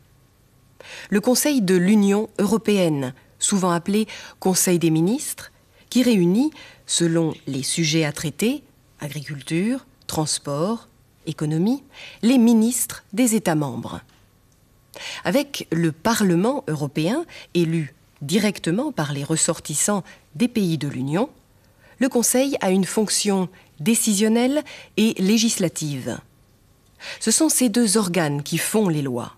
le 1.11 1.21
Conseil 1.21 1.63
de 1.63 1.75
l'Union 1.75 2.29
européenne, 2.39 3.15
souvent 3.39 3.71
appelé 3.71 4.07
Conseil 4.41 4.79
des 4.79 4.91
ministres, 4.91 5.53
qui 5.91 6.03
réunit, 6.03 6.51
selon 6.87 7.35
les 7.47 7.63
sujets 7.63 8.05
à 8.05 8.13
traiter, 8.13 8.63
agriculture, 9.03 9.85
transport, 10.07 10.89
économie, 11.27 11.83
les 12.23 12.39
ministres 12.39 13.05
des 13.13 13.35
États 13.35 13.55
membres. 13.55 14.01
Avec 15.25 15.67
le 15.71 15.93
Parlement 15.93 16.65
européen, 16.69 17.25
élu 17.55 17.95
directement 18.23 18.93
par 18.93 19.13
les 19.13 19.25
ressortissants 19.25 20.05
des 20.35 20.49
pays 20.49 20.79
de 20.79 20.89
l'Union, 20.89 21.29
le 21.99 22.09
Conseil 22.09 22.57
a 22.61 22.71
une 22.71 22.85
fonction 22.85 23.49
décisionnelle 23.81 24.63
et 24.97 25.15
législative. 25.19 26.19
Ce 27.21 27.31
sont 27.31 27.49
ces 27.49 27.69
deux 27.69 27.97
organes 27.97 28.43
qui 28.43 28.59
font 28.59 28.89
les 28.89 29.03
lois. 29.03 29.35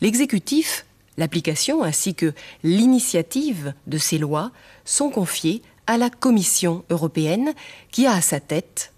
L'exécutif, 0.00 0.84
l'application 1.16 1.82
ainsi 1.82 2.14
que 2.14 2.32
l'initiative 2.62 3.74
de 3.86 3.98
ces 3.98 4.18
lois 4.18 4.52
sont 4.84 5.10
confiées 5.10 5.62
à 5.86 5.98
la 5.98 6.10
Commission 6.10 6.84
européenne 6.90 7.52
qui 7.90 8.06
a 8.06 8.12
à 8.12 8.20
sa 8.20 8.40
tête 8.40 8.92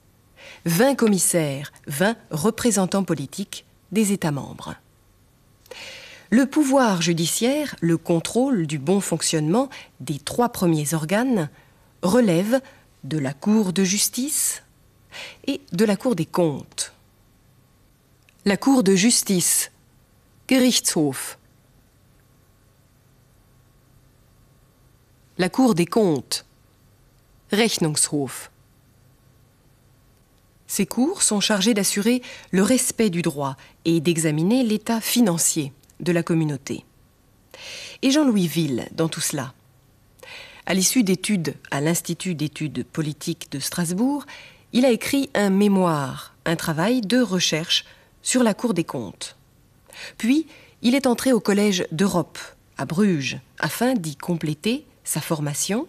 20 0.67 0.95
commissaires, 0.95 1.73
20 1.87 2.17
représentants 2.31 3.05
politiques 3.05 3.65
des 3.91 4.12
États 4.12 4.31
membres. 4.31 4.75
Le 6.31 6.47
pouvoir 6.47 7.03
judiciaire, 7.03 7.77
le 7.81 7.99
contrôle 7.99 8.67
du 8.67 8.79
bon 8.79 9.01
fonctionnement 9.01 9.69
des 10.01 10.19
trois 10.19 10.49
premiers 10.49 10.95
organes, 10.95 11.51
relève 12.03 12.61
de 13.05 13.19
la 13.19 13.35
Cour 13.35 13.73
de 13.73 13.85
justice 13.85 14.62
et 15.47 15.61
de 15.73 15.85
la 15.85 15.97
Cour 15.97 16.17
des 16.17 16.27
comptes. 16.27 16.95
La 18.45 18.57
Cour 18.57 18.83
de 18.83 18.95
justice 18.95 19.71
Gerichtshof. 20.49 21.39
La 25.39 25.49
Cour 25.49 25.75
des 25.75 25.87
comptes. 25.87 26.45
Rechnungshof. 27.52 28.50
Ces 30.66 30.87
cours 30.87 31.23
sont 31.23 31.40
chargés 31.40 31.75
d'assurer 31.75 32.23
le 32.50 32.62
respect 32.62 33.11
du 33.11 33.21
droit 33.21 33.56
et 33.85 34.00
d'examiner 34.00 34.62
l'état 34.62 35.02
financier 35.02 35.73
de 36.00 36.12
la 36.12 36.23
communauté. 36.23 36.85
Et 38.00 38.11
Jean-Louis 38.11 38.47
Ville 38.47 38.88
dans 38.92 39.09
tout 39.09 39.21
cela. 39.21 39.52
À 40.64 40.75
l'issue 40.75 41.02
d'études 41.02 41.54
à 41.71 41.80
l'Institut 41.80 42.35
d'études 42.35 42.85
politiques 42.85 43.52
de 43.52 43.59
Strasbourg, 43.59 44.25
il 44.73 44.87
a 44.87 44.90
écrit 44.90 45.28
un 45.35 45.50
mémoire, 45.50 46.35
un 46.47 46.56
travail 46.56 47.02
de 47.02 47.21
recherche 47.21 47.85
sur 48.23 48.42
la 48.42 48.54
Cour 48.54 48.73
des 48.73 48.85
comptes. 48.85 49.37
Puis, 50.16 50.47
il 50.80 50.94
est 50.94 51.06
entré 51.06 51.32
au 51.32 51.40
Collège 51.40 51.87
d'Europe, 51.92 52.38
à 52.78 52.87
Bruges, 52.87 53.38
afin 53.59 53.94
d'y 53.94 54.16
compléter 54.16 54.87
sa 55.04 55.21
formation, 55.21 55.87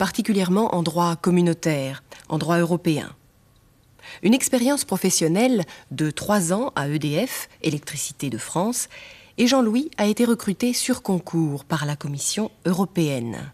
particulièrement 0.00 0.74
en 0.74 0.82
droit 0.82 1.14
communautaire, 1.16 2.02
en 2.30 2.38
droit 2.38 2.56
européen. 2.56 3.14
Une 4.22 4.32
expérience 4.32 4.86
professionnelle 4.86 5.66
de 5.90 6.10
trois 6.10 6.54
ans 6.54 6.72
à 6.74 6.88
EDF, 6.88 7.50
Électricité 7.60 8.30
de 8.30 8.38
France, 8.38 8.88
et 9.36 9.46
Jean-Louis 9.46 9.90
a 9.98 10.06
été 10.06 10.24
recruté 10.24 10.72
sur 10.72 11.02
concours 11.02 11.66
par 11.66 11.84
la 11.84 11.96
Commission 11.96 12.50
européenne. 12.64 13.52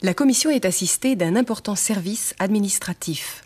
La 0.00 0.14
Commission 0.14 0.48
est 0.48 0.64
assistée 0.64 1.16
d'un 1.16 1.36
important 1.36 1.74
service 1.74 2.34
administratif. 2.38 3.44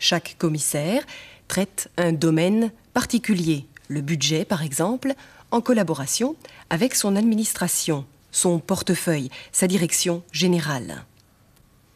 Chaque 0.00 0.34
commissaire 0.38 1.04
traite 1.46 1.88
un 1.98 2.12
domaine 2.12 2.72
particulier 2.94 3.64
le 3.88 4.00
budget 4.00 4.44
par 4.44 4.62
exemple, 4.62 5.14
en 5.52 5.60
collaboration 5.60 6.34
avec 6.68 6.96
son 6.96 7.14
administration, 7.14 8.04
son 8.34 8.58
portefeuille, 8.58 9.30
sa 9.52 9.66
direction 9.66 10.22
générale. 10.32 11.04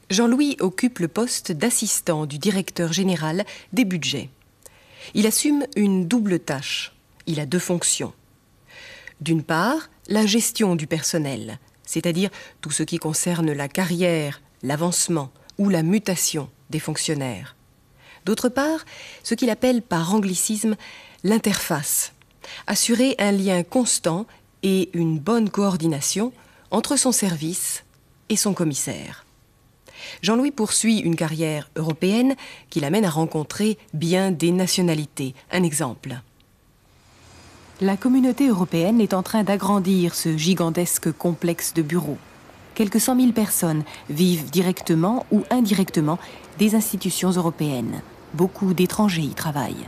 Jean-Louis 0.09 0.57
occupe 0.61 1.01
le 1.01 1.09
poste 1.09 1.53
d'assistant 1.53 2.25
du 2.25 2.39
directeur 2.39 2.93
général 2.93 3.45
des 3.73 3.85
budgets. 3.85 4.31
Il 5.15 5.27
assume 5.27 5.67
une 5.77 6.07
double 6.07 6.39
tâche. 6.39 6.95
Il 7.27 7.41
a 7.41 7.47
deux 7.47 7.59
fonctions. 7.59 8.15
D'une 9.21 9.43
part, 9.43 9.91
la 10.07 10.25
gestion 10.25 10.77
du 10.77 10.87
personnel, 10.87 11.59
c'est-à-dire 11.85 12.31
tout 12.61 12.71
ce 12.71 12.85
qui 12.85 12.99
concerne 12.99 13.53
la 13.53 13.69
carrière, 13.69 14.41
l'avancement 14.63 15.31
ou 15.59 15.69
la 15.69 15.83
mutation 15.83 16.49
des 16.71 16.79
fonctionnaires. 16.79 17.57
D'autre 18.25 18.49
part, 18.49 18.85
ce 19.25 19.35
qu'il 19.35 19.51
appelle 19.51 19.83
par 19.83 20.15
anglicisme 20.15 20.77
l'interface, 21.25 22.13
assurer 22.67 23.17
un 23.19 23.33
lien 23.33 23.63
constant 23.63 24.27
et 24.63 24.91
une 24.93 25.19
bonne 25.19 25.51
coordination 25.51 26.33
entre 26.71 26.97
son 26.97 27.13
service 27.13 27.85
et 28.29 28.37
son 28.37 28.55
commissaire. 28.55 29.25
Jean-Louis 30.23 30.51
poursuit 30.51 30.99
une 30.99 31.17
carrière 31.17 31.71
européenne 31.77 32.35
qui 32.71 32.81
l'amène 32.81 33.05
à 33.05 33.11
rencontrer 33.11 33.79
bien 33.95 34.31
des 34.31 34.53
nationalités. 34.53 35.35
Un 35.51 35.63
exemple. 35.63 36.21
La 37.81 37.97
communauté 37.97 38.49
européenne 38.49 39.01
est 39.01 39.15
en 39.15 39.23
train 39.23 39.45
d'agrandir 39.45 40.15
ce 40.15 40.37
gigantesque 40.37 41.13
complexe 41.13 41.75
de 41.75 41.83
bureaux. 41.83 42.19
Quelques 42.75 43.01
cent 43.01 43.15
mille 43.15 43.33
personnes 43.33 43.85
vivent 44.09 44.51
directement 44.51 45.27
ou 45.31 45.43
indirectement 45.51 46.19
des 46.59 46.75
institutions 46.75 47.31
européennes. 47.31 48.03
Beaucoup 48.35 48.75
d'étrangers 48.75 49.23
y 49.23 49.35
travaillent. 49.35 49.87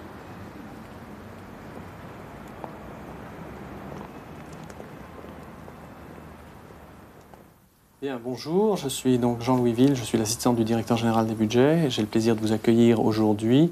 Bonjour, 8.03 8.79
je 8.79 8.89
suis 8.89 9.19
donc 9.19 9.43
Jean-Louis 9.43 9.75
Ville, 9.75 9.95
je 9.95 10.03
suis 10.03 10.17
l'assistant 10.17 10.55
du 10.55 10.65
directeur 10.65 10.97
général 10.97 11.27
des 11.27 11.35
budgets. 11.35 11.91
J'ai 11.91 12.01
le 12.01 12.09
plaisir 12.09 12.35
de 12.35 12.41
vous 12.41 12.53
accueillir 12.53 13.05
aujourd'hui, 13.05 13.71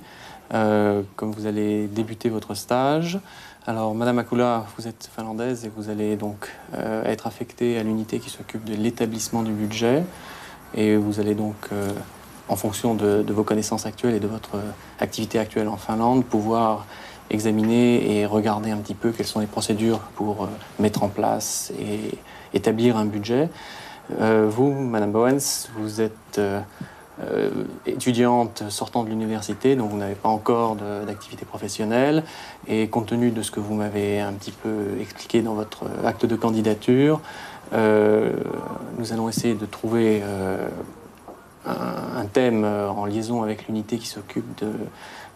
euh, 0.53 1.01
comme 1.17 1.33
vous 1.33 1.47
allez 1.47 1.87
débuter 1.87 2.29
votre 2.29 2.53
stage. 2.53 3.21
Alors, 3.67 3.95
Madame 3.95 4.19
Akula, 4.19 4.67
vous 4.77 4.87
êtes 4.87 5.09
finlandaise 5.17 5.65
et 5.65 5.71
vous 5.75 5.89
allez 5.89 6.17
donc 6.17 6.51
euh, 6.75 7.07
être 7.07 7.27
affectée 7.27 7.79
à 7.79 7.83
l'unité 7.83 8.19
qui 8.19 8.29
s'occupe 8.29 8.65
de 8.65 8.75
l'établissement 8.75 9.43
du 9.43 9.53
budget. 9.53 10.05
Et 10.75 10.97
vous 10.97 11.21
allez 11.21 11.35
donc, 11.35 11.57
euh, 11.73 11.89
en 12.51 12.57
fonction 12.57 12.95
de, 12.95 13.25
vos 13.31 13.45
connaissances 13.45 13.87
actuelles 13.87 14.17
et 14.17 14.21
de 14.21 14.29
votre 14.29 14.57
activité 15.01 15.39
actuelle 15.39 15.69
en 15.69 15.79
Finlande, 15.79 16.23
pouvoir 16.27 16.85
examiner 17.31 18.19
et 18.19 18.27
regarder 18.27 18.73
un 18.73 18.79
petit 18.79 18.95
peu 18.95 19.11
quelles 19.11 19.27
sont 19.27 19.41
les 19.41 19.47
procédures 19.47 20.01
pour 20.17 20.51
mettre 20.79 21.03
en 21.03 21.09
place 21.09 21.73
et 21.81 22.19
établir 22.53 22.99
un 22.99 23.07
budget. 23.07 23.49
Euh, 24.21 24.49
vous, 24.49 24.73
Madame 24.73 25.13
Bowens, 25.13 25.69
vous 25.77 26.01
êtes 26.01 26.39
euh, 26.39 26.61
euh, 27.23 27.51
étudiante 27.87 28.65
sortant 28.69 29.05
de 29.05 29.11
l'université, 29.11 29.77
donc 29.77 29.91
vous 29.91 29.99
n'avez 29.99 30.15
pas 30.15 30.29
encore 30.29 30.77
d'activité 31.07 31.45
professionnelle. 31.45 32.25
Et 32.67 32.89
compte 32.89 33.07
tenu 33.07 33.31
de 33.31 33.43
ce 33.43 33.51
que 33.51 33.61
vous 33.61 33.75
m'avez 33.75 34.21
un 34.21 34.33
petit 34.33 34.53
peu 34.53 34.99
expliqué 35.01 35.43
dans 35.43 35.55
votre 35.55 35.85
acte 36.05 36.27
de 36.27 36.37
candidature, 36.37 37.21
nous 37.73 39.13
allons 39.13 39.29
essayer 39.29 39.55
de 39.55 39.67
trouver 39.67 40.23
un, 41.67 42.25
thème 42.33 42.65
en 42.65 43.05
liaison 43.05 43.43
avec 43.43 43.69
l'unité 43.69 43.99
qui 43.99 44.07
s'occupe 44.07 44.59
de 44.63 44.73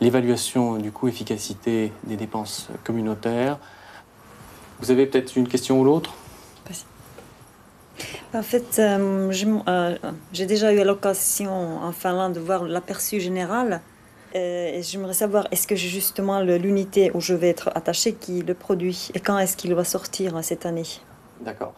l'évaluation 0.01 0.77
du 0.77 0.93
coût-efficacité 0.93 1.93
des 2.05 2.17
dépenses 2.17 2.69
communautaires. 2.85 3.59
Vous 4.81 4.91
avez 4.91 5.07
peut-être 5.07 5.37
une 5.37 5.47
question 5.47 5.81
ou 5.81 5.85
l'autre? 5.85 6.15
En 8.35 8.43
fait, 8.43 8.79
euh, 8.79 9.31
euh, 9.69 9.97
j'ai 10.33 10.47
déjà 10.47 10.73
eu 10.73 10.83
l'occasion 10.85 11.53
en 11.83 11.93
Finlande 11.93 12.35
de 12.35 12.41
voir 12.41 12.65
l'aperçu 12.65 13.21
général 13.21 13.81
Euh, 14.35 14.81
j'aimerais 14.81 15.13
savoir, 15.13 15.47
est-ce 15.51 15.67
que 15.67 15.77
j'ai 15.77 15.89
justement 15.89 16.41
l'unité 16.41 17.11
où 17.15 17.21
je 17.21 17.35
vais 17.35 17.51
être 17.51 17.71
attaché 17.75 18.15
qui 18.15 18.41
le 18.41 18.55
produit 18.55 19.11
et 19.15 19.21
quand 19.21 19.39
est-ce 19.39 19.57
qu'il 19.59 19.75
va 19.75 19.85
sortir 19.85 20.37
hein, 20.37 20.43
cette 20.43 20.65
année? 20.65 20.87
D'accord. 21.43 21.75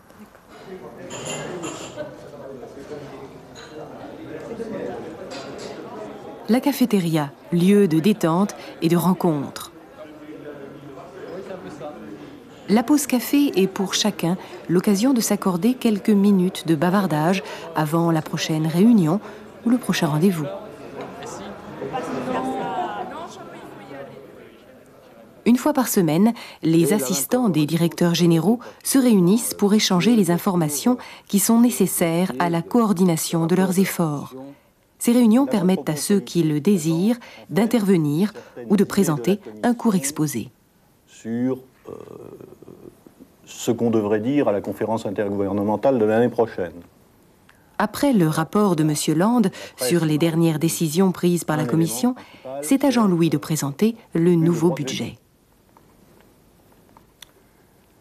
La 6.49 6.61
cafétéria, 6.61 7.33
lieu 7.52 7.88
de 7.88 7.99
détente 7.99 8.54
et 8.83 8.88
de 8.88 8.97
rencontre. 8.97 9.74
La 12.71 12.83
pause 12.83 13.06
café 13.06 13.52
est 13.61 13.66
pour 13.66 13.92
chacun 13.92 14.38
l'occasion 14.71 15.12
de 15.12 15.21
s'accorder 15.21 15.75
quelques 15.75 16.09
minutes 16.09 16.66
de 16.66 16.75
bavardage 16.75 17.42
avant 17.76 18.11
la 18.11 18.23
prochaine 18.23 18.66
réunion 18.66 19.21
ou 19.66 19.71
le 19.71 19.76
prochain 19.76 20.06
rendez-vous. 20.06 20.47
Une 25.47 25.59
fois 25.59 25.75
par 25.75 25.88
semaine, 25.88 26.33
les 26.62 26.94
assistants 26.94 27.50
des 27.50 27.66
directeurs 27.66 28.14
généraux 28.14 28.61
se 28.83 28.97
réunissent 28.97 29.52
pour 29.52 29.75
échanger 29.75 30.16
les 30.16 30.30
informations 30.30 30.97
qui 31.28 31.40
sont 31.40 31.61
nécessaires 31.61 32.33
à 32.38 32.49
la 32.49 32.62
coordination 32.62 33.47
de 33.47 33.54
leurs 33.54 33.78
efforts. 33.78 34.35
Ces 34.99 35.12
réunions 35.12 35.44
permettent 35.44 35.90
à 35.90 35.97
ceux 35.97 36.21
qui 36.21 36.42
le 36.42 36.61
désirent 36.61 37.18
d'intervenir 37.50 38.33
ou 38.71 38.78
de 38.78 38.85
présenter 38.85 39.38
un 39.62 39.75
court 39.75 39.97
exposé. 39.97 40.49
Ce 43.45 43.71
qu'on 43.71 43.91
devrait 43.91 44.21
dire 44.21 44.49
à 44.49 44.53
la 44.53 44.61
conférence 44.61 45.07
intergouvernementale 45.07 45.99
de 45.99 46.05
l'année 46.05 46.29
prochaine. 46.29 46.73
Après 47.79 48.12
le 48.12 48.29
rapport 48.29 48.76
de 48.76 48.85
M. 48.85 49.19
Land 49.19 49.43
sur 49.76 50.05
les 50.05 50.19
dernières 50.19 50.59
décisions 50.59 51.12
prises 51.12 51.45
par 51.45 51.57
la 51.57 51.64
Commission, 51.64 52.14
c'est 52.62 52.85
à 52.85 52.91
Jean-Louis 52.91 53.31
de 53.31 53.38
présenter 53.38 53.97
le 54.14 54.35
nouveau 54.37 54.71
budget. 54.71 55.19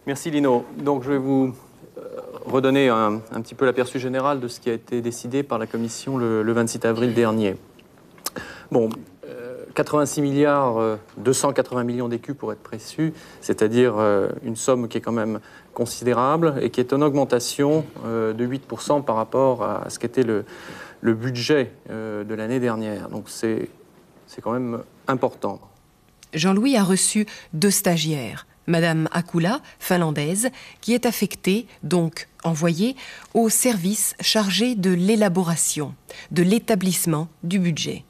Merci 0.06 0.30
Lino. 0.30 0.66
Donc 0.78 1.04
je 1.04 1.12
vais 1.12 1.18
vous 1.18 1.54
euh, 1.98 2.02
redonner 2.46 2.90
un, 2.90 3.20
petit 3.42 3.56
peu 3.56 3.66
l'aperçu 3.66 4.00
général 4.00 4.40
de 4.40 4.48
ce 4.48 4.60
qui 4.60 4.70
a 4.70 4.74
été 4.74 5.02
décidé 5.02 5.44
par 5.44 5.58
la 5.58 5.66
Commission 5.66 6.18
le, 6.18 6.52
26 6.52 6.86
avril 6.86 7.14
dernier. 7.14 7.56
Bon, 8.72 8.90
86 9.76 10.20
euh, 10.20 10.24
milliards, 10.24 10.98
280 11.18 11.80
euh, 11.80 11.84
millions 11.84 12.08
d'écus 12.08 12.36
pour 12.36 12.52
être 12.52 12.62
précis, 12.62 13.14
c'est-à-dire 13.42 13.96
une 14.44 14.56
somme 14.56 14.88
qui 14.88 14.98
est 14.98 15.02
quand 15.02 15.12
même 15.12 15.40
considérable 15.74 16.56
et 16.62 16.70
qui 16.70 16.80
est 16.80 16.94
en 16.94 17.02
augmentation 17.02 17.86
de 18.06 18.46
8% 18.46 19.04
par 19.04 19.16
rapport 19.16 19.64
à 19.64 19.90
ce 19.90 19.98
qu'était 20.00 20.24
le, 20.24 20.46
le 21.02 21.14
budget 21.14 21.72
de 21.90 22.34
l'année 22.34 22.60
dernière. 22.60 23.10
Donc 23.10 23.26
c'est 23.30 23.70
quand 24.42 24.52
même 24.52 24.80
important. 25.08 25.60
Jean-Louis 26.34 26.78
a 26.78 26.84
reçu 26.84 27.26
deux 27.54 27.72
stagiaires. 27.72 28.46
Madame 28.68 29.10
Akula, 29.12 29.62
finlandaise, 29.80 30.50
qui 30.82 30.94
est 30.94 31.06
affectée, 31.06 31.68
donc 31.84 32.30
envoyée, 32.44 32.96
au 33.34 33.50
service 33.50 34.16
chargé 34.22 34.76
de 34.76 34.92
l'élaboration, 34.92 35.94
de 36.32 36.44
l'établissement 36.44 37.28
du 37.44 37.60
budget. 37.60 38.06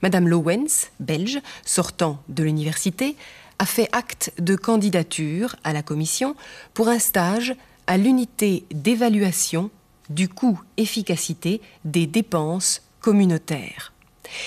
Madame 0.00 0.28
Lowens, 0.28 0.88
belge, 1.00 1.40
sortant 1.64 2.22
de 2.28 2.42
l'université, 2.42 3.16
a 3.58 3.66
fait 3.66 3.88
acte 3.92 4.32
de 4.38 4.56
candidature 4.56 5.56
à 5.64 5.72
la 5.72 5.82
commission 5.82 6.34
pour 6.74 6.88
un 6.88 6.98
stage 6.98 7.54
à 7.86 7.96
l'unité 7.96 8.64
d'évaluation 8.72 9.70
du 10.08 10.28
coût-efficacité 10.28 11.60
des 11.84 12.06
dépenses 12.06 12.82
communautaires. 13.00 13.92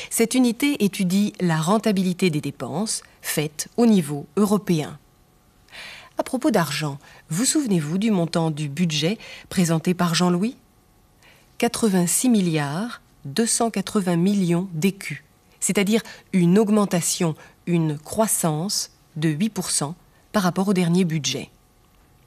Cette 0.09 0.33
unité 0.33 0.83
étudie 0.83 1.33
la 1.39 1.57
rentabilité 1.57 2.29
des 2.29 2.41
dépenses 2.41 3.03
faites 3.21 3.67
au 3.77 3.85
niveau 3.85 4.25
européen. 4.37 4.97
À 6.17 6.23
propos 6.23 6.49
d'argent, 6.49 6.97
vous 7.29 7.45
souvenez-vous 7.45 7.97
du 7.97 8.09
montant 8.09 8.51
du 8.51 8.69
budget 8.69 9.17
présenté 9.49 9.93
par 9.93 10.15
Jean-Louis? 10.15 10.55
86 11.57 12.29
milliards 12.29 13.01
280 13.25 14.15
millions 14.17 14.69
d'écus, 14.73 15.23
c'est-à-dire 15.65 16.01
une 16.31 16.59
augmentation, 16.59 17.33
une 17.65 17.97
croissance 17.97 18.91
de 19.15 19.29
8% 19.29 19.93
par 20.31 20.43
rapport 20.43 20.67
au 20.67 20.73
dernier 20.73 21.05
budget. 21.05 21.49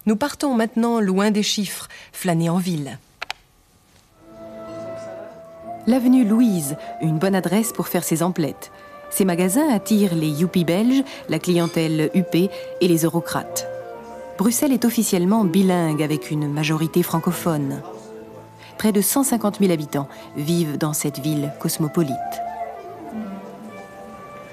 Nous 0.07 0.17
partons 0.17 0.55
maintenant 0.55 0.99
loin 0.99 1.31
des 1.31 1.45
chiffres, 1.45 1.87
flâner 2.13 2.51
en 2.51 2.57
ville. 2.57 2.99
L'avenue 5.87 6.25
Louise, 6.25 6.77
une 7.01 7.19
bonne 7.19 7.37
adresse 7.37 7.73
pour 7.73 7.87
faire 7.87 8.03
ses 8.03 8.25
emplettes. 8.25 8.73
Ces 9.09 9.25
magasins 9.25 9.73
attirent 9.73 10.17
les 10.17 10.31
Youpi 10.31 10.65
belges, 10.65 11.05
la 11.29 11.39
clientèle 11.39 12.11
UP 12.17 12.35
et 12.35 12.89
les 12.89 13.05
eurocrates. 13.05 13.69
Bruxelles 14.37 14.73
est 14.73 14.85
officiellement 14.85 15.45
bilingue 15.45 16.03
avec 16.03 16.33
une 16.33 16.51
majorité 16.53 17.05
francophone. 17.05 17.83
Près 18.79 18.91
de 18.91 19.01
150 19.01 19.61
000 19.61 19.73
habitants 19.73 20.09
vivent 20.37 20.77
dans 20.77 20.93
cette 20.93 21.21
ville 21.21 21.53
cosmopolite. 21.61 22.48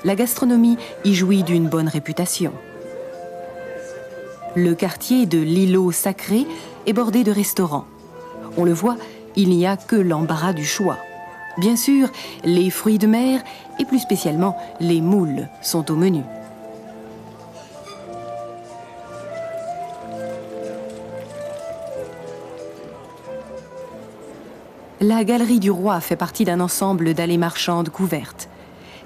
La 0.06 0.14
gastronomie 0.14 0.78
y 1.04 1.16
jouit 1.16 1.42
d'une 1.42 1.68
bonne 1.68 1.88
réputation. 1.88 2.54
Le 4.56 4.76
quartier 4.76 5.26
de 5.26 5.40
l'îlot 5.40 5.92
sacré 5.92 6.46
est 6.86 6.94
bordé 6.94 7.24
de 7.24 7.32
restaurants. 7.32 7.86
On 8.56 8.66
le 8.66 8.72
voit, 8.72 8.98
il 9.36 9.50
n'y 9.50 9.66
a 9.66 9.78
que 9.78 9.96
l'embarras 9.96 10.54
du 10.54 10.64
choix. 10.64 11.00
Bien 11.58 11.76
sûr, 11.76 12.10
les 12.44 12.70
fruits 12.70 13.00
de 13.00 13.08
mer 13.08 13.42
et 13.80 13.86
plus 13.86 13.98
spécialement 13.98 14.56
les 14.80 15.02
moules 15.02 15.48
sont 15.64 15.90
au 15.92 15.96
menu. 15.96 16.22
La 25.02 25.24
Galerie 25.24 25.60
du 25.60 25.72
Roi 25.72 26.00
fait 26.00 26.16
partie 26.16 26.46
d'un 26.46 26.60
ensemble 26.60 27.16
d'allées 27.16 27.40
marchandes 27.40 27.90
couvertes. 27.90 28.50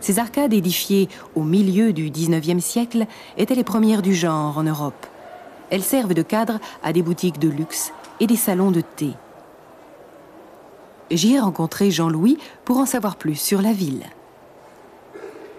Ces 0.09 0.17
arcades 0.17 0.53
édifiées 0.53 1.07
au 1.35 1.43
milieu 1.43 1.93
du 1.93 2.09
XIXe 2.09 2.65
siècle 2.65 3.05
étaient 3.37 3.53
les 3.53 3.63
premières 3.63 4.01
du 4.01 4.15
genre 4.15 4.57
en 4.57 4.63
Europe. 4.63 5.05
Elles 5.69 5.83
servent 5.83 6.15
de 6.15 6.23
cadre 6.23 6.57
à 6.81 6.93
des 6.93 7.03
boutiques 7.03 7.37
de 7.37 7.47
luxe 7.47 7.93
et 8.19 8.25
des 8.25 8.35
salons 8.35 8.71
de 8.71 8.81
thé. 8.81 9.11
J'y 11.11 11.35
ai 11.35 11.39
rencontré 11.39 11.91
Jean-Louis 11.91 12.39
pour 12.65 12.79
en 12.79 12.87
savoir 12.87 13.17
plus 13.17 13.35
sur 13.35 13.61
la 13.61 13.71
ville. 13.71 14.01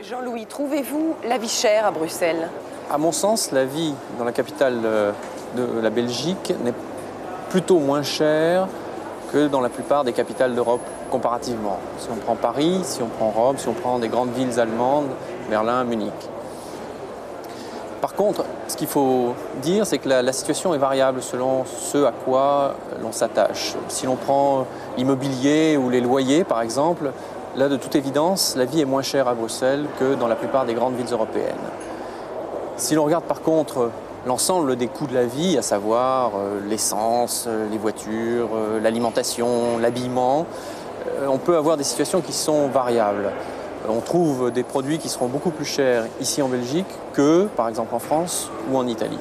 Jean-Louis, 0.03 0.47
trouvez-vous 0.47 1.15
la 1.29 1.39
vie 1.39 1.49
chère 1.49 1.87
à 1.87 1.93
Bruxelles? 1.93 2.49
À 2.91 2.99
mon 2.99 3.13
sens, 3.13 3.53
la 3.53 3.67
vie 3.67 3.95
dans 4.19 4.25
la 4.25 4.33
capitale 4.33 4.81
euh, 4.85 5.13
de 5.57 5.79
la 5.81 5.91
Belgique 5.91 6.53
n'est 6.65 6.75
plutôt 7.51 7.79
moins 7.79 8.03
chère 8.03 8.67
que 9.33 9.47
dans 9.47 9.61
la 9.61 9.69
plupart 9.69 10.03
des 10.03 10.13
capitales 10.13 10.57
d'Europe 10.57 10.83
comparativement. 11.11 11.79
Si 11.99 12.09
on 12.11 12.17
prend 12.17 12.37
Paris, 12.37 12.81
si 12.85 13.03
on 13.03 13.07
prend 13.07 13.31
Rome, 13.31 13.59
si 13.59 13.69
on 13.69 13.75
prend 13.75 13.99
des 13.99 14.09
grandes 14.09 14.33
villes 14.33 14.59
allemandes, 14.59 15.09
Berlin, 15.51 15.85
Munich. 15.85 16.13
Par 18.01 18.15
contre, 18.15 18.45
ce 18.67 18.77
qu'il 18.77 18.87
faut 18.87 19.35
dire, 19.61 19.85
c'est 19.87 19.99
que 19.99 20.09
la, 20.09 20.33
situation 20.33 20.73
est 20.75 20.79
variable 20.79 21.21
selon 21.21 21.65
ce 21.67 22.05
à 22.05 22.13
quoi 22.13 22.77
l'on 23.03 23.13
s'attache. 23.13 23.75
Si 23.89 24.07
l'on 24.07 24.17
prend 24.17 24.65
l'immobilier 24.97 25.77
ou 25.77 25.91
les 25.91 26.01
loyers, 26.01 26.45
par 26.45 26.63
exemple, 26.63 27.11
là, 27.57 27.69
de 27.69 27.77
toute 27.77 27.95
évidence, 27.97 28.57
la 28.57 28.65
vie 28.65 28.81
est 28.81 28.87
moins 28.87 29.03
chère 29.03 29.29
à 29.29 29.35
Bruxelles 29.35 29.85
que 29.99 30.15
dans 30.15 30.29
la 30.29 30.37
plupart 30.37 30.65
des 30.65 30.73
grandes 30.73 30.95
villes 30.95 31.13
européennes. 31.13 31.55
Si 32.79 32.95
l'on 32.95 33.05
regarde 33.05 33.25
par 33.25 33.43
contre 33.43 33.91
l'ensemble 34.27 34.77
des 34.77 34.87
coûts 34.87 35.07
de 35.07 35.15
la 35.15 35.27
vie, 35.27 35.59
à 35.59 35.63
savoir 35.63 36.33
euh, 36.37 36.61
l'essence, 36.67 37.45
euh, 37.47 37.69
les 37.71 37.79
voitures, 37.79 38.49
euh, 38.55 38.81
l'alimentation, 38.81 39.79
l'habillement, 39.79 40.47
on 41.29 41.39
peut 41.39 41.57
avoir 41.57 41.77
des 41.77 41.85
situations 41.85 42.21
qui 42.21 42.33
sont 42.33 42.69
variables. 42.69 43.31
On 43.89 44.01
trouve 44.01 44.51
des 44.51 44.63
produits 44.63 44.99
qui 44.99 45.09
seront 45.09 45.27
beaucoup 45.27 45.51
plus 45.51 45.65
chers 45.65 46.07
ici 46.21 46.43
en 46.43 46.49
Belgique 46.49 46.87
que, 47.13 47.47
par 47.57 47.69
exemple, 47.69 47.95
en 47.95 47.99
France 47.99 48.51
ou 48.71 48.77
en 48.77 48.87
Italie, 48.87 49.19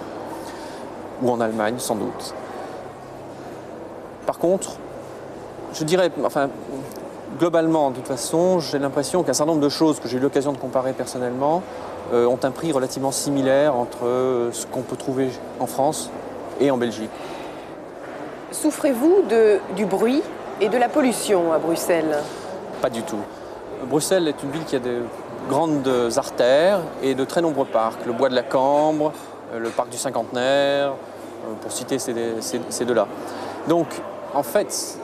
ou 1.22 1.32
en 1.32 1.40
Allemagne 1.40 1.76
sans 1.78 1.96
doute. 1.96 2.34
Par 4.26 4.38
contre, 4.38 4.74
je 5.74 5.84
dirais, 5.84 6.12
enfin, 6.24 6.50
globalement, 7.40 7.92
de 7.92 7.96
toute 7.96 8.08
façon, 8.08 8.60
j'ai 8.60 8.80
l'impression 8.80 9.24
qu'un 9.24 9.34
certain 9.34 9.54
nombre 9.54 9.64
de 9.64 9.70
choses 9.70 10.00
que 10.00 10.08
j'ai 10.08 10.18
eu 10.18 10.22
l'occasion 10.22 10.52
de 10.52 10.58
comparer 10.58 10.94
personnellement 10.94 11.64
euh, 12.14 12.26
ont 12.26 12.40
un 12.44 12.52
prix 12.52 12.72
relativement 12.72 13.12
similaire 13.12 13.76
entre 13.76 14.06
euh, 14.06 14.52
ce 14.52 14.66
qu'on 14.66 14.82
peut 14.82 14.96
trouver 14.96 15.30
en 15.60 15.68
France 15.68 16.10
et 16.60 16.70
en 16.72 16.78
Belgique. 16.78 17.12
Souffrez-vous 18.52 19.24
du 19.76 19.86
bruit 19.86 20.22
et 20.62 20.70
de 20.70 20.78
la 20.78 20.90
pollution 20.90 21.54
à 21.54 21.58
Bruxelles 21.58 22.18
Pas 22.82 22.90
du 22.90 23.02
tout. 23.04 23.20
Bruxelles 23.86 24.28
est 24.28 24.44
une 24.44 24.52
ville 24.52 24.66
qui 24.66 24.76
a 24.76 24.80
de 24.80 25.02
grandes 25.50 25.90
artères 26.18 26.82
et 27.02 27.16
de 27.16 27.24
très 27.24 27.42
nombreux 27.42 27.66
parcs. 27.66 28.06
Le 28.06 28.14
bois 28.14 28.30
de 28.30 28.36
la 28.36 28.44
Cambre, 28.44 29.14
euh, 29.54 29.60
le 29.60 29.70
parc 29.70 29.90
du 29.90 29.98
Cinquantenaire, 29.98 30.94
pour 31.62 31.72
citer 31.72 31.98
ces, 32.00 32.86
deux-là. 32.86 33.08
Donc, 33.68 33.88
en 34.34 34.44
fait, 34.44 34.98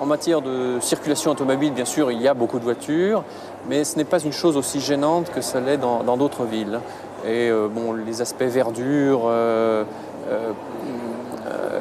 En 0.00 0.06
matière 0.06 0.40
de 0.40 0.78
circulation 0.80 1.32
automobile, 1.32 1.74
bien 1.74 1.84
sûr, 1.84 2.10
il 2.10 2.22
y 2.22 2.26
a 2.26 2.32
beaucoup 2.32 2.58
de 2.58 2.64
voitures, 2.64 3.22
mais 3.68 3.84
ce 3.84 3.98
n'est 3.98 4.06
pas 4.06 4.18
une 4.18 4.32
chose 4.32 4.56
aussi 4.56 4.80
gênante 4.80 5.30
que 5.30 5.42
ça 5.42 5.60
l'est 5.60 5.76
dans 5.76 6.16
d'autres 6.16 6.44
villes. 6.44 6.80
Et 7.24 7.50
euh, 7.50 7.68
bon, 7.68 7.92
les 7.92 8.22
aspects 8.22 8.42
verdure, 8.42 9.22
euh, 9.26 9.84
euh, 10.30 10.52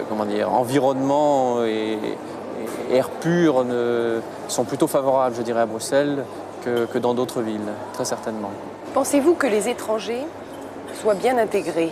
comment 0.09 0.25
dire, 0.25 0.51
environnement 0.51 1.63
et, 1.63 1.97
air 2.91 3.09
pur 3.09 3.63
ne, 3.63 4.19
sont 4.47 4.63
plutôt 4.63 4.87
favorables, 4.87 5.35
je 5.35 5.41
dirais, 5.41 5.61
à 5.61 5.65
Bruxelles 5.65 6.23
que, 6.63 6.85
que 6.85 6.97
dans 6.97 7.13
d'autres 7.13 7.41
villes, 7.41 7.59
très 7.93 8.05
certainement. 8.05 8.51
Pensez-vous 8.93 9.35
que 9.35 9.47
les 9.47 9.69
étrangers 9.69 10.25
soient 11.01 11.13
bien 11.13 11.37
intégrés? 11.37 11.91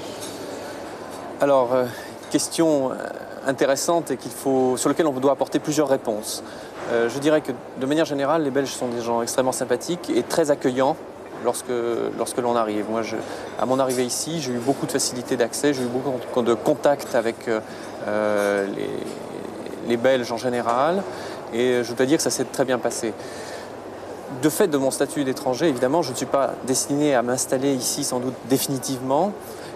Alors, 1.40 1.70
question 2.32 2.92
intéressante 3.46 4.12
et 4.12 4.18
qu'il 4.18 4.32
faut, 4.32 4.76
sur 4.76 4.90
laquelle 4.90 5.08
on 5.08 5.14
doit 5.14 5.32
apporter 5.32 5.60
plusieurs 5.60 5.88
réponses. 5.88 6.44
je 6.92 7.20
dirais 7.20 7.42
que 7.42 7.52
de 7.80 7.86
manière 7.86 8.06
générale, 8.06 8.44
les 8.44 8.50
Belges 8.50 8.74
sont 8.74 8.88
des 8.88 9.02
gens 9.02 9.22
extrêmement 9.22 9.52
sympathiques 9.52 10.12
et 10.14 10.24
très 10.24 10.52
accueillants 10.52 10.98
lorsque, 11.44 11.72
lorsque 12.18 12.38
l'on 12.38 12.56
arrive. 12.56 12.86
Moi, 12.90 13.02
je, 13.02 13.16
à 13.60 13.66
mon 13.66 13.80
arrivée 13.80 14.06
ici, 14.06 14.42
j'ai 14.42 14.52
eu 14.52 14.58
beaucoup 14.58 14.86
de 14.86 14.92
facilité 14.92 15.38
d'accès, 15.38 15.74
j'ai 15.74 15.84
eu 15.84 15.88
beaucoup 15.88 16.42
de 16.42 16.54
contacts 16.54 17.16
avec 17.16 17.48
euh, 17.48 18.66
les, 18.76 18.90
les, 19.88 19.98
Belges 19.98 20.32
en 20.32 20.38
général, 20.38 21.04
et 21.54 21.84
je 21.84 21.94
dois 21.94 22.06
dire 22.06 22.18
que 22.18 22.24
ça 22.24 22.30
s'est 22.30 22.46
très 22.46 22.66
bien 22.66 22.80
passé. 22.80 23.14
De 24.42 24.50
fait 24.50 24.68
de 24.68 24.78
mon 24.78 24.92
statut 24.92 25.24
d'étranger, 25.24 25.68
évidemment, 25.68 26.02
je 26.02 26.12
ne 26.12 26.16
suis 26.16 26.26
pas 26.26 26.52
destiné 26.66 27.16
à 27.16 27.22
m'installer 27.22 27.74
ici 27.74 28.04
sans 28.04 28.20
doute 28.20 28.36
définitivement, 28.50 29.32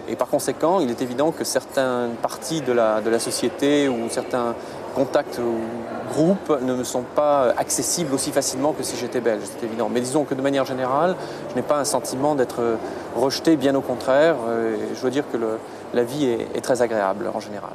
et 0.08 0.16
par 0.16 0.28
conséquent, 0.28 0.80
il 0.80 0.90
est 0.90 1.00
évident 1.00 1.30
que 1.30 1.44
certaines 1.44 2.14
parties 2.20 2.60
de 2.60 2.72
la, 2.72 3.18
société 3.18 3.88
ou 3.88 4.08
certains 4.10 4.54
contacts 4.94 5.38
ou 5.38 6.12
groupes 6.12 6.60
ne 6.60 6.74
me 6.74 6.84
sont 6.84 7.04
pas 7.14 7.54
accessibles 7.56 8.12
aussi 8.12 8.32
facilement 8.32 8.72
que 8.72 8.82
si 8.82 8.96
j'étais 8.96 9.20
belge, 9.20 9.42
c'est 9.44 9.64
évident. 9.64 9.88
Mais 9.88 10.00
disons 10.00 10.24
que 10.24 10.34
de 10.34 10.42
manière 10.42 10.64
générale, 10.64 11.16
je 11.50 11.54
n'ai 11.54 11.62
pas 11.62 11.78
un 11.78 11.84
sentiment 11.84 12.34
d'être 12.34 12.60
rejeté, 13.16 13.56
bien 13.56 13.74
au 13.74 13.80
contraire. 13.80 14.36
Je 14.94 15.00
dois 15.00 15.10
dire 15.10 15.24
que 15.32 15.38
la 15.94 16.02
vie 16.02 16.26
est 16.26 16.60
très 16.60 16.82
agréable 16.82 17.30
en 17.32 17.40
général. 17.40 17.72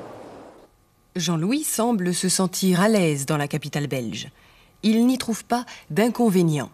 Jean-Louis 1.18 1.64
semble 1.64 2.14
se 2.14 2.30
sentir 2.30 2.82
à 2.82 2.88
l'aise 2.88 3.26
dans 3.26 3.38
la 3.38 3.48
capitale 3.48 3.88
belge. 3.88 4.30
Il 4.84 5.06
n'y 5.06 5.18
trouve 5.18 5.44
pas 5.44 5.66
d'inconvénients. 5.90 6.72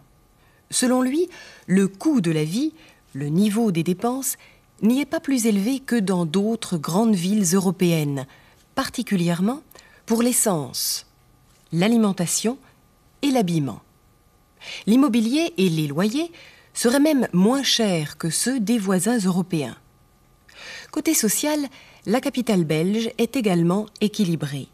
Selon 0.70 1.02
lui, 1.02 1.28
le 1.66 1.88
coût 1.88 2.20
de 2.20 2.30
la 2.30 2.44
vie, 2.44 2.72
le 3.14 3.28
niveau 3.28 3.72
des 3.72 3.82
dépenses, 3.82 4.36
n'y 4.82 5.00
est 5.00 5.06
pas 5.06 5.20
plus 5.20 5.46
élevé 5.46 5.80
que 5.80 5.96
dans 5.96 6.26
d'autres 6.26 6.76
grandes 6.76 7.14
villes 7.14 7.54
européennes, 7.54 8.26
particulièrement 8.74 9.62
pour 10.06 10.22
l'essence, 10.22 11.06
l'alimentation 11.72 12.58
et 13.22 13.30
l'habillement. 13.30 13.80
L'immobilier 14.86 15.54
et 15.56 15.68
les 15.68 15.86
loyers 15.86 16.30
seraient 16.74 17.00
même 17.00 17.28
moins 17.32 17.62
chers 17.62 18.18
que 18.18 18.30
ceux 18.30 18.60
des 18.60 18.78
voisins 18.78 19.18
européens. 19.18 19.76
Côté 20.90 21.14
social, 21.14 21.60
la 22.06 22.20
capitale 22.20 22.64
belge 22.64 23.10
est 23.18 23.36
également 23.36 23.86
équilibrée. 24.00 24.68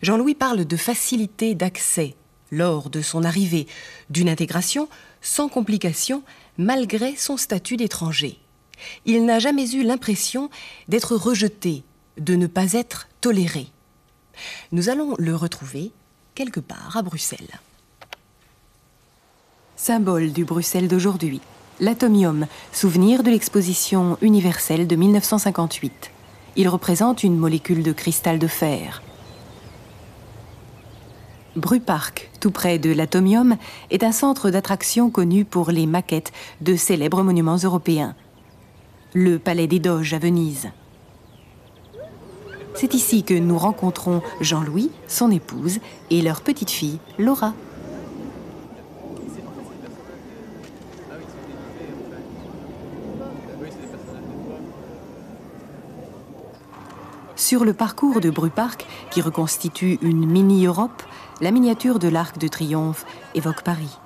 Jean-Louis 0.00 0.34
parle 0.34 0.64
de 0.64 0.76
facilité 0.76 1.54
d'accès 1.54 2.14
lors 2.50 2.90
de 2.90 3.00
son 3.00 3.24
arrivée, 3.24 3.66
d'une 4.10 4.28
intégration 4.28 4.88
sans 5.20 5.48
complication 5.48 6.22
malgré 6.58 7.16
son 7.16 7.36
statut 7.36 7.76
d'étranger. 7.76 8.38
Il 9.06 9.24
n'a 9.24 9.38
jamais 9.38 9.70
eu 9.72 9.82
l'impression 9.82 10.50
d'être 10.88 11.16
rejeté, 11.16 11.82
de 12.18 12.34
ne 12.34 12.46
pas 12.46 12.72
être 12.74 13.08
toléré. 13.20 13.68
Nous 14.70 14.88
allons 14.88 15.14
le 15.18 15.34
retrouver 15.34 15.92
quelque 16.34 16.60
part 16.60 16.96
à 16.96 17.02
Bruxelles. 17.02 17.60
Symbole 19.76 20.32
du 20.32 20.44
Bruxelles 20.44 20.88
d'aujourd'hui, 20.88 21.40
l'atomium, 21.80 22.46
souvenir 22.72 23.22
de 23.22 23.30
l'exposition 23.30 24.16
universelle 24.20 24.86
de 24.86 24.96
1958. 24.96 26.11
Il 26.56 26.68
représente 26.68 27.22
une 27.22 27.36
molécule 27.36 27.82
de 27.82 27.92
cristal 27.92 28.38
de 28.38 28.46
fer. 28.46 29.02
Brupark, 31.56 32.30
tout 32.40 32.50
près 32.50 32.78
de 32.78 32.92
l'atomium, 32.92 33.56
est 33.90 34.04
un 34.04 34.12
centre 34.12 34.50
d'attraction 34.50 35.10
connu 35.10 35.44
pour 35.44 35.70
les 35.70 35.86
maquettes 35.86 36.32
de 36.60 36.76
célèbres 36.76 37.22
monuments 37.22 37.56
européens. 37.56 38.14
Le 39.14 39.38
Palais 39.38 39.66
des 39.66 39.78
Doges 39.78 40.14
à 40.14 40.18
Venise, 40.18 40.70
c'est 42.74 42.94
ici 42.94 43.22
que 43.22 43.34
nous 43.34 43.58
rencontrons 43.58 44.22
Jean-Louis, 44.40 44.90
son 45.06 45.30
épouse 45.30 45.78
et 46.10 46.22
leur 46.22 46.40
petite 46.40 46.70
fille, 46.70 46.98
Laura. 47.18 47.52
Sur 57.42 57.64
le 57.64 57.72
parcours 57.72 58.20
de 58.20 58.30
Brupark, 58.30 58.86
qui 59.10 59.20
reconstitue 59.20 59.98
une 60.00 60.30
mini-Europe, 60.30 61.02
la 61.40 61.50
miniature 61.50 61.98
de 61.98 62.06
l'Arc 62.06 62.38
de 62.38 62.46
Triomphe 62.46 63.04
évoque 63.34 63.62
Paris. 63.62 63.98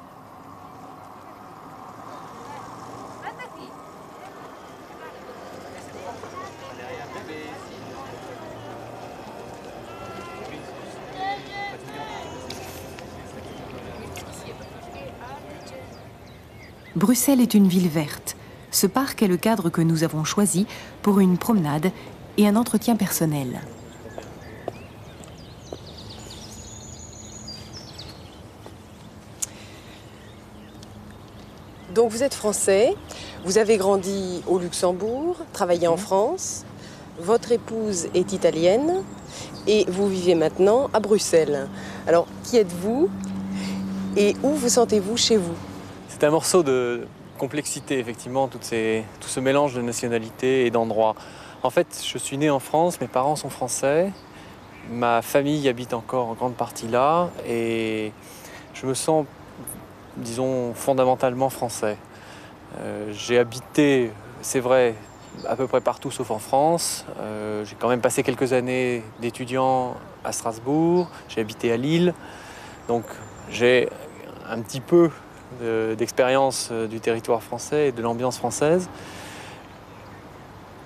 Bruxelles 16.97 17.43
est 17.43 17.53
une 17.53 17.69
ville 17.69 17.89
verte. 17.89 18.35
Ce 18.71 18.87
parc 18.87 19.23
est 19.23 19.29
le 19.29 19.37
cadre 19.37 19.69
que 19.69 19.83
nous 19.83 20.05
avons 20.05 20.25
choisi 20.25 20.67
pour 21.03 21.21
une 21.21 21.37
promenade 21.37 21.93
et 22.37 22.47
un 22.47 22.57
entretien 22.57 22.97
personnel. 22.97 23.61
Donc 31.95 32.11
vous 32.11 32.23
êtes 32.23 32.35
français, 32.35 32.95
vous 33.45 33.57
avez 33.57 33.79
grandi 33.79 34.43
au 34.47 34.59
Luxembourg, 34.59 35.37
travaillé 35.55 35.89
en 35.89 35.97
France, 35.97 36.67
votre 37.19 37.53
épouse 37.53 38.09
est 38.13 38.35
italienne 38.35 39.03
et 39.67 39.87
vous 39.89 40.07
vivez 40.07 40.35
maintenant 40.35 40.91
à 40.93 41.01
Bruxelles. 41.01 41.69
Alors 42.07 42.27
qui 42.45 42.59
êtes-vous 42.59 43.09
et 44.17 44.37
où 44.43 44.51
vous 44.51 44.69
sentez-vous 44.69 45.17
chez 45.17 45.39
vous? 45.39 45.55
C'est 46.09 46.25
un 46.25 46.31
morceau 46.31 46.63
de 46.63 47.07
complexité, 47.39 47.99
effectivement, 47.99 48.49
tout 48.49 48.59
ce 48.61 49.41
mélange 49.41 49.75
de 49.75 49.81
nationalités 49.81 50.67
et 50.67 50.71
d'endroits. 50.71 51.15
En 51.67 51.71
fait, 51.71 52.01
je 52.01 52.17
suis 52.17 52.39
né 52.39 52.49
en 52.49 52.61
France, 52.61 53.01
mes 53.01 53.09
parents 53.09 53.35
sont 53.35 53.51
français, 53.51 54.13
ma 54.89 55.21
famille 55.21 55.69
habite 55.69 55.95
encore 55.95 56.29
en 56.29 56.35
grande 56.35 56.55
partie 56.55 56.87
là, 56.87 57.29
et 57.45 58.13
je 58.73 58.87
me 58.87 58.95
sens, 58.95 59.27
disons, 60.17 60.75
fondamentalement 60.75 61.51
français. 61.51 61.97
Euh, 62.79 63.13
j'ai 63.13 63.37
habité, 63.41 64.13
c'est 64.43 64.61
vrai, 64.61 64.95
à 65.49 65.57
peu 65.57 65.67
près 65.67 65.81
partout 65.81 66.13
sauf 66.13 66.31
en 66.31 66.39
France. 66.39 67.05
Euh, 67.19 67.65
j'ai 67.65 67.75
quand 67.75 67.89
même 67.89 68.01
passé 68.01 68.23
quelques 68.23 68.53
années 68.53 69.03
d'étudiant 69.21 69.97
à 70.23 70.31
Strasbourg, 70.31 71.09
j'ai 71.29 71.41
habité 71.41 71.73
à 71.73 71.77
Lille, 71.77 72.15
donc 72.87 73.03
j'ai 73.51 73.89
un 74.49 74.61
petit 74.61 74.81
peu 74.81 75.11
d'expérience 75.99 76.69
euh, 76.71 76.87
du 76.87 77.01
territoire 77.01 77.43
français 77.43 77.89
et 77.89 77.93
de 77.93 78.03
l'ambiance 78.03 78.39
française. 78.39 78.89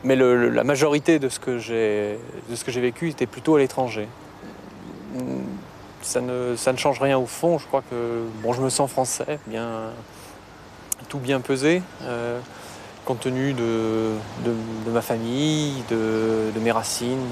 Mais 0.04 0.16
la 0.16 0.64
majorité 0.64 1.18
de 1.18 1.28
ce 1.28 1.38
que 1.38 1.58
j'ai 1.58 2.80
vécu 2.80 3.08
était 3.08 3.26
plutôt 3.26 3.56
à 3.56 3.58
l'étranger. 3.58 4.08
Ça 6.02 6.20
ne, 6.20 6.56
ça 6.56 6.72
ne, 6.72 6.78
change 6.78 7.00
rien 7.00 7.18
au 7.18 7.26
fond. 7.26 7.58
Je 7.58 7.66
crois 7.66 7.82
que 7.90 8.24
bon, 8.42 8.52
je 8.54 8.62
me 8.62 8.70
sens 8.70 8.90
français, 8.90 9.38
bien, 9.46 9.90
tout 11.08 11.18
bien 11.18 11.40
pesé, 11.40 11.82
euh, 12.04 12.40
compte 13.04 13.20
tenu 13.20 13.52
de, 13.52 14.12
de, 14.44 14.90
ma 14.90 15.02
famille, 15.02 15.82
de, 15.90 16.58
mes 16.60 16.72
racines 16.72 17.26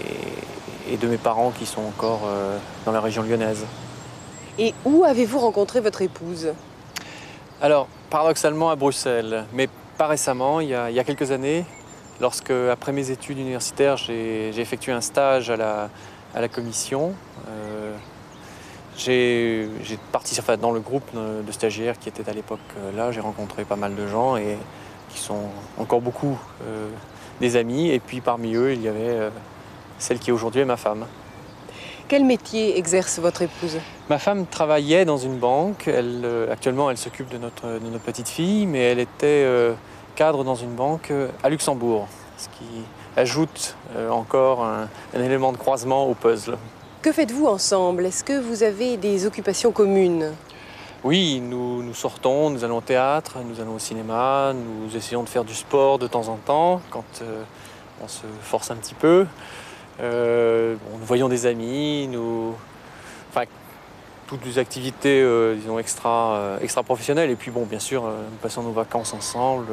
et, 0.00 0.94
et, 0.94 0.96
de 0.96 1.06
mes 1.06 1.18
parents 1.18 1.52
qui 1.56 1.66
sont 1.66 1.82
encore 1.82 2.22
euh, 2.26 2.58
dans 2.84 2.92
la 2.92 3.00
région 3.00 3.22
lyonnaise. 3.22 3.64
Et 4.58 4.74
où 4.84 5.04
avez-vous 5.04 5.38
rencontré 5.38 5.80
votre 5.80 6.02
épouse? 6.02 6.48
Alors, 7.60 7.86
paradoxalement 8.10 8.70
à 8.70 8.76
Bruxelles, 8.76 9.44
mais 9.52 9.68
pas 9.96 10.06
récemment, 10.06 10.60
il 10.60 10.68
y 10.68 10.74
a, 10.74 11.04
quelques 11.04 11.30
années, 11.30 11.64
lorsque, 12.20 12.50
après 12.50 12.92
mes 12.92 13.10
études 13.10 13.38
universitaires, 13.38 13.96
j'ai 13.96 14.58
effectué 14.58 14.92
un 14.92 15.00
stage 15.00 15.50
à 15.50 15.56
la, 15.56 16.48
commission. 16.48 17.14
Euh, 17.48 17.94
j'ai 18.96 19.68
participé 20.12 20.56
dans 20.56 20.72
le 20.72 20.80
groupe 20.80 21.10
de 21.14 21.52
stagiaires 21.52 21.98
qui 21.98 22.08
était 22.08 22.28
à 22.28 22.32
l'époque 22.32 22.60
euh, 22.78 22.96
là. 22.96 23.12
J'ai 23.12 23.20
rencontré 23.20 23.64
pas 23.64 23.76
mal 23.76 23.94
de 23.94 24.06
gens 24.06 24.36
et 24.36 24.56
qui 25.10 25.18
sont 25.18 25.48
encore 25.78 26.00
beaucoup 26.00 26.38
euh, 26.62 26.88
des 27.40 27.56
amis. 27.56 27.90
Et 27.90 28.00
puis 28.00 28.20
parmi 28.20 28.54
eux, 28.54 28.72
il 28.72 28.82
y 28.82 28.88
avait 28.88 29.30
celle 29.98 30.18
qui 30.18 30.32
aujourd'hui 30.32 30.64
ma 30.64 30.76
femme. 30.76 31.06
Quel 32.08 32.24
métier 32.24 32.78
exerce 32.78 33.18
votre 33.18 33.42
épouse? 33.42 33.78
Ma 34.08 34.18
femme 34.18 34.46
travaillait 34.46 35.04
dans 35.04 35.16
une 35.16 35.38
banque. 35.38 35.88
Elle, 35.88 36.22
euh, 36.24 36.52
actuellement, 36.52 36.90
elle 36.90 36.96
s'occupe 36.96 37.28
de 37.28 37.38
notre, 37.38 37.66
de 37.66 37.90
notre 37.90 38.04
petite 38.04 38.28
fille, 38.28 38.66
mais 38.66 38.78
elle 38.78 39.00
était 39.00 39.24
euh, 39.44 39.74
cadre 40.14 40.44
dans 40.44 40.54
une 40.54 40.74
banque 40.74 41.10
euh, 41.10 41.28
à 41.42 41.48
Luxembourg, 41.48 42.06
ce 42.38 42.46
qui 42.46 42.84
ajoute 43.16 43.76
euh, 43.96 44.10
encore 44.10 44.62
un, 44.62 44.88
un 45.16 45.22
élément 45.22 45.50
de 45.50 45.56
croisement 45.56 46.06
au 46.06 46.14
puzzle. 46.14 46.56
Que 47.02 47.10
faites-vous 47.10 47.46
ensemble? 47.46 48.06
Est-ce 48.06 48.22
que 48.22 48.38
vous 48.38 48.62
avez 48.62 48.96
des 48.96 49.26
occupations 49.26 49.72
communes? 49.72 50.32
Oui, 51.04 51.40
nous, 51.40 51.82
nous 51.82 51.94
sortons, 51.94 52.50
nous 52.50 52.64
allons 52.64 52.78
au 52.78 52.82
théâtre, 52.82 53.38
nous 53.44 53.60
allons 53.60 53.74
au 53.74 53.78
cinéma, 53.78 54.52
nous 54.54 54.96
essayons 54.96 55.22
de 55.22 55.28
faire 55.28 55.44
du 55.44 55.54
sport 55.54 55.98
de 55.98 56.06
temps 56.06 56.28
en 56.28 56.36
temps 56.36 56.80
quand 56.90 57.04
euh, 57.22 57.42
on 58.02 58.08
se 58.08 58.22
force 58.42 58.70
un 58.70 58.76
petit 58.76 58.94
peu. 58.94 59.26
Euh, 60.00 60.76
nous 60.92 61.06
voyons 61.06 61.28
des 61.28 61.46
amis, 61.46 62.08
nous... 62.08 62.54
Toutes 64.28 64.44
les 64.44 64.58
activités, 64.58 65.22
euh, 65.22 65.54
disons, 65.54 65.78
extra, 65.78 66.34
euh, 66.34 66.58
extra 66.58 66.82
professionnelles. 66.82 67.30
Et 67.30 67.36
puis, 67.36 67.52
bon, 67.52 67.64
bien 67.64 67.78
sûr, 67.78 68.04
euh, 68.04 68.24
nous 68.28 68.38
passons 68.38 68.64
nos 68.64 68.72
vacances 68.72 69.14
ensemble 69.14 69.66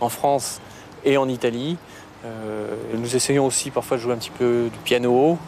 en 0.00 0.08
France 0.08 0.60
et 1.04 1.16
en 1.16 1.28
Italie. 1.28 1.76
Nous 2.94 3.14
essayons 3.14 3.46
aussi 3.46 3.70
parfois 3.70 3.98
de 3.98 4.02
jouer 4.02 4.12
un 4.14 4.16
petit 4.16 4.32
peu 4.32 4.68
du 4.72 4.78
piano, 4.80 5.38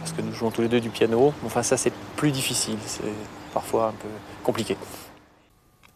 parce 0.00 0.10
que 0.10 0.20
nous 0.20 0.32
jouons 0.32 0.50
tous 0.50 0.62
les 0.62 0.68
deux 0.68 0.80
du 0.80 0.90
piano. 0.90 1.32
Enfin, 1.46 1.62
ça, 1.62 1.76
c'est 1.76 1.92
plus 2.16 2.32
difficile, 2.32 2.78
c'est 2.86 3.04
parfois 3.54 3.90
un 3.90 3.92
peu 3.92 4.08
compliqué. 4.42 4.76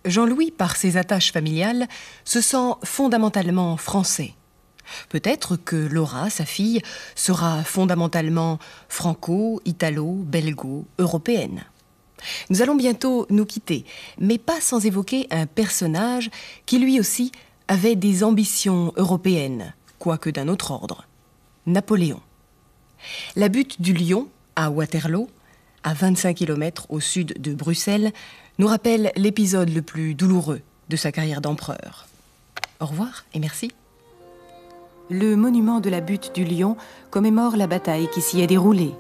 Jean-Louis, 0.05 0.53
par 0.53 0.77
ses 0.77 0.97
attaches 0.97 1.33
familiales, 1.33 1.89
se 2.25 2.41
sent 2.41 2.75
fondamentalement 2.85 3.77
français. 3.77 4.35
Peut-être 5.09 5.57
que 5.57 5.77
Laura, 5.77 6.31
sa 6.31 6.45
fille, 6.45 6.81
sera 7.15 7.65
fondamentalement 7.65 8.59
franco, 8.89 9.61
italo, 9.65 10.13
belgo, 10.13 10.87
européenne. 10.99 11.65
Nous 12.51 12.63
allons 12.63 12.77
bientôt 12.77 13.27
nous 13.31 13.45
quitter, 13.45 13.85
mais 14.19 14.39
pas 14.39 14.61
sans 14.61 14.85
évoquer 14.85 15.27
un 15.31 15.47
personnage 15.47 16.31
qui 16.65 16.79
lui 16.79 16.99
aussi 16.99 17.33
avait 17.69 17.97
des 17.97 18.25
ambitions 18.25 18.93
européennes, 18.97 19.75
quoique 19.99 20.31
d'un 20.31 20.49
autre 20.49 20.71
ordre. 20.71 21.07
Napoléon. 21.67 22.21
La 23.35 23.49
butte 23.49 23.81
du 23.81 23.93
Lion, 23.93 24.29
à 24.55 24.71
Waterloo, 24.71 25.29
à 25.83 25.95
25 25.95 26.35
km 26.35 26.87
au 26.89 27.01
sud 27.01 27.41
de 27.41 27.55
Bruxelles, 27.55 28.13
nous 28.59 28.67
rappelle 28.67 29.13
l'épisode 29.17 29.69
le 29.69 29.83
plus 29.83 30.15
douloureux 30.15 30.63
de 30.89 30.97
sa 30.97 31.13
carrière 31.13 31.41
d'empereur. 31.41 32.09
Au 32.81 32.87
revoir 32.87 33.25
et 33.35 33.39
merci. 33.39 33.73
Le 35.09 35.37
monument 35.37 35.79
de 35.79 35.89
la 35.89 36.01
butte 36.01 36.35
du 36.35 36.45
Lion 36.45 36.77
commémore 37.11 37.57
la 37.57 37.69
bataille 37.69 38.09
qui 38.09 38.21
s'y 38.21 38.41
est 38.41 38.49
déroulée. 38.49 38.93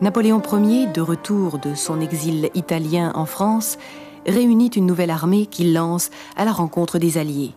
Napoléon 0.00 0.42
Ier, 0.42 0.88
de 0.88 1.00
retour 1.00 1.60
de 1.60 1.76
son 1.76 2.00
exil 2.00 2.50
italien 2.54 3.12
en 3.14 3.24
France, 3.24 3.78
réunit 4.26 4.70
une 4.70 4.86
nouvelle 4.86 5.10
armée 5.10 5.46
qu'il 5.46 5.72
lance 5.72 6.10
à 6.36 6.44
la 6.44 6.50
rencontre 6.50 6.98
des 6.98 7.16
Alliés. 7.16 7.54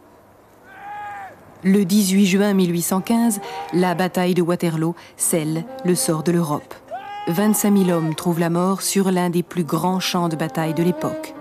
Le 1.64 1.84
18 1.84 2.28
juin 2.28 2.54
1815, 2.54 3.42
la 3.74 3.96
bataille 3.96 4.36
de 4.36 4.44
Waterloo 4.44 4.94
scelle 5.18 5.66
le 5.84 5.96
sort 5.96 6.22
de 6.22 6.32
l'Europe. 6.32 6.76
25 7.28 7.76
000 7.76 7.90
hommes 7.90 8.14
trouvent 8.14 8.40
la 8.40 8.52
mort 8.52 8.84
sur 8.84 9.10
l'un 9.10 9.32
des 9.32 9.42
plus 9.42 9.64
grands 9.64 10.00
champs 10.00 10.30
de 10.30 10.36
bataille 10.36 10.76
de 10.76 10.84
l'époque. 10.84 11.34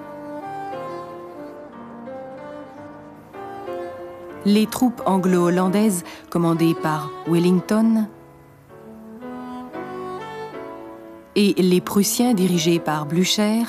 Les 4.47 4.67
troupes 4.67 5.03
anglo-hollandaises, 5.07 6.05
commandées 6.31 6.75
par 6.75 7.11
Wellington, 7.27 8.07
et 11.37 11.55
les 11.57 11.81
Prussiens, 11.81 12.35
dirigés 12.35 12.79
par 12.79 13.07
Blücher, 13.07 13.63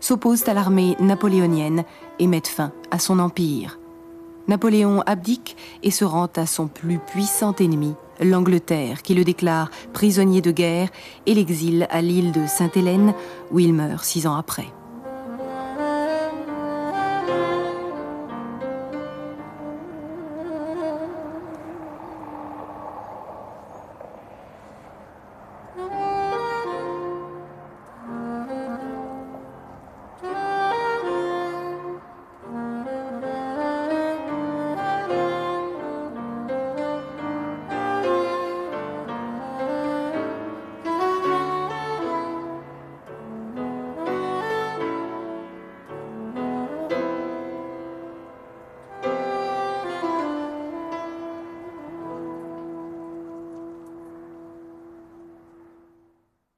s'opposent 0.00 0.48
à 0.48 0.54
l'armée 0.54 0.96
napoléonienne 1.00 1.84
et 2.18 2.26
mettent 2.26 2.48
fin 2.48 2.72
à 2.90 2.98
son 2.98 3.18
empire. 3.18 3.78
Napoléon 4.48 5.02
abdique 5.06 5.56
et 5.82 5.90
se 5.90 6.04
rend 6.04 6.28
à 6.36 6.46
son 6.46 6.66
plus 6.66 6.98
puissant 6.98 7.54
ennemi, 7.56 7.94
l'Angleterre, 8.20 9.02
qui 9.02 9.14
le 9.14 9.24
déclare 9.24 9.70
prisonnier 9.92 10.40
de 10.40 10.50
guerre 10.50 10.88
et 11.26 11.34
l'exile 11.34 11.86
à 11.90 12.02
l'île 12.02 12.32
de 12.32 12.46
Sainte-Hélène, 12.46 13.14
où 13.50 13.60
il 13.60 13.72
meurt 13.72 14.04
six 14.04 14.26
ans 14.26 14.36
après. 14.36 14.66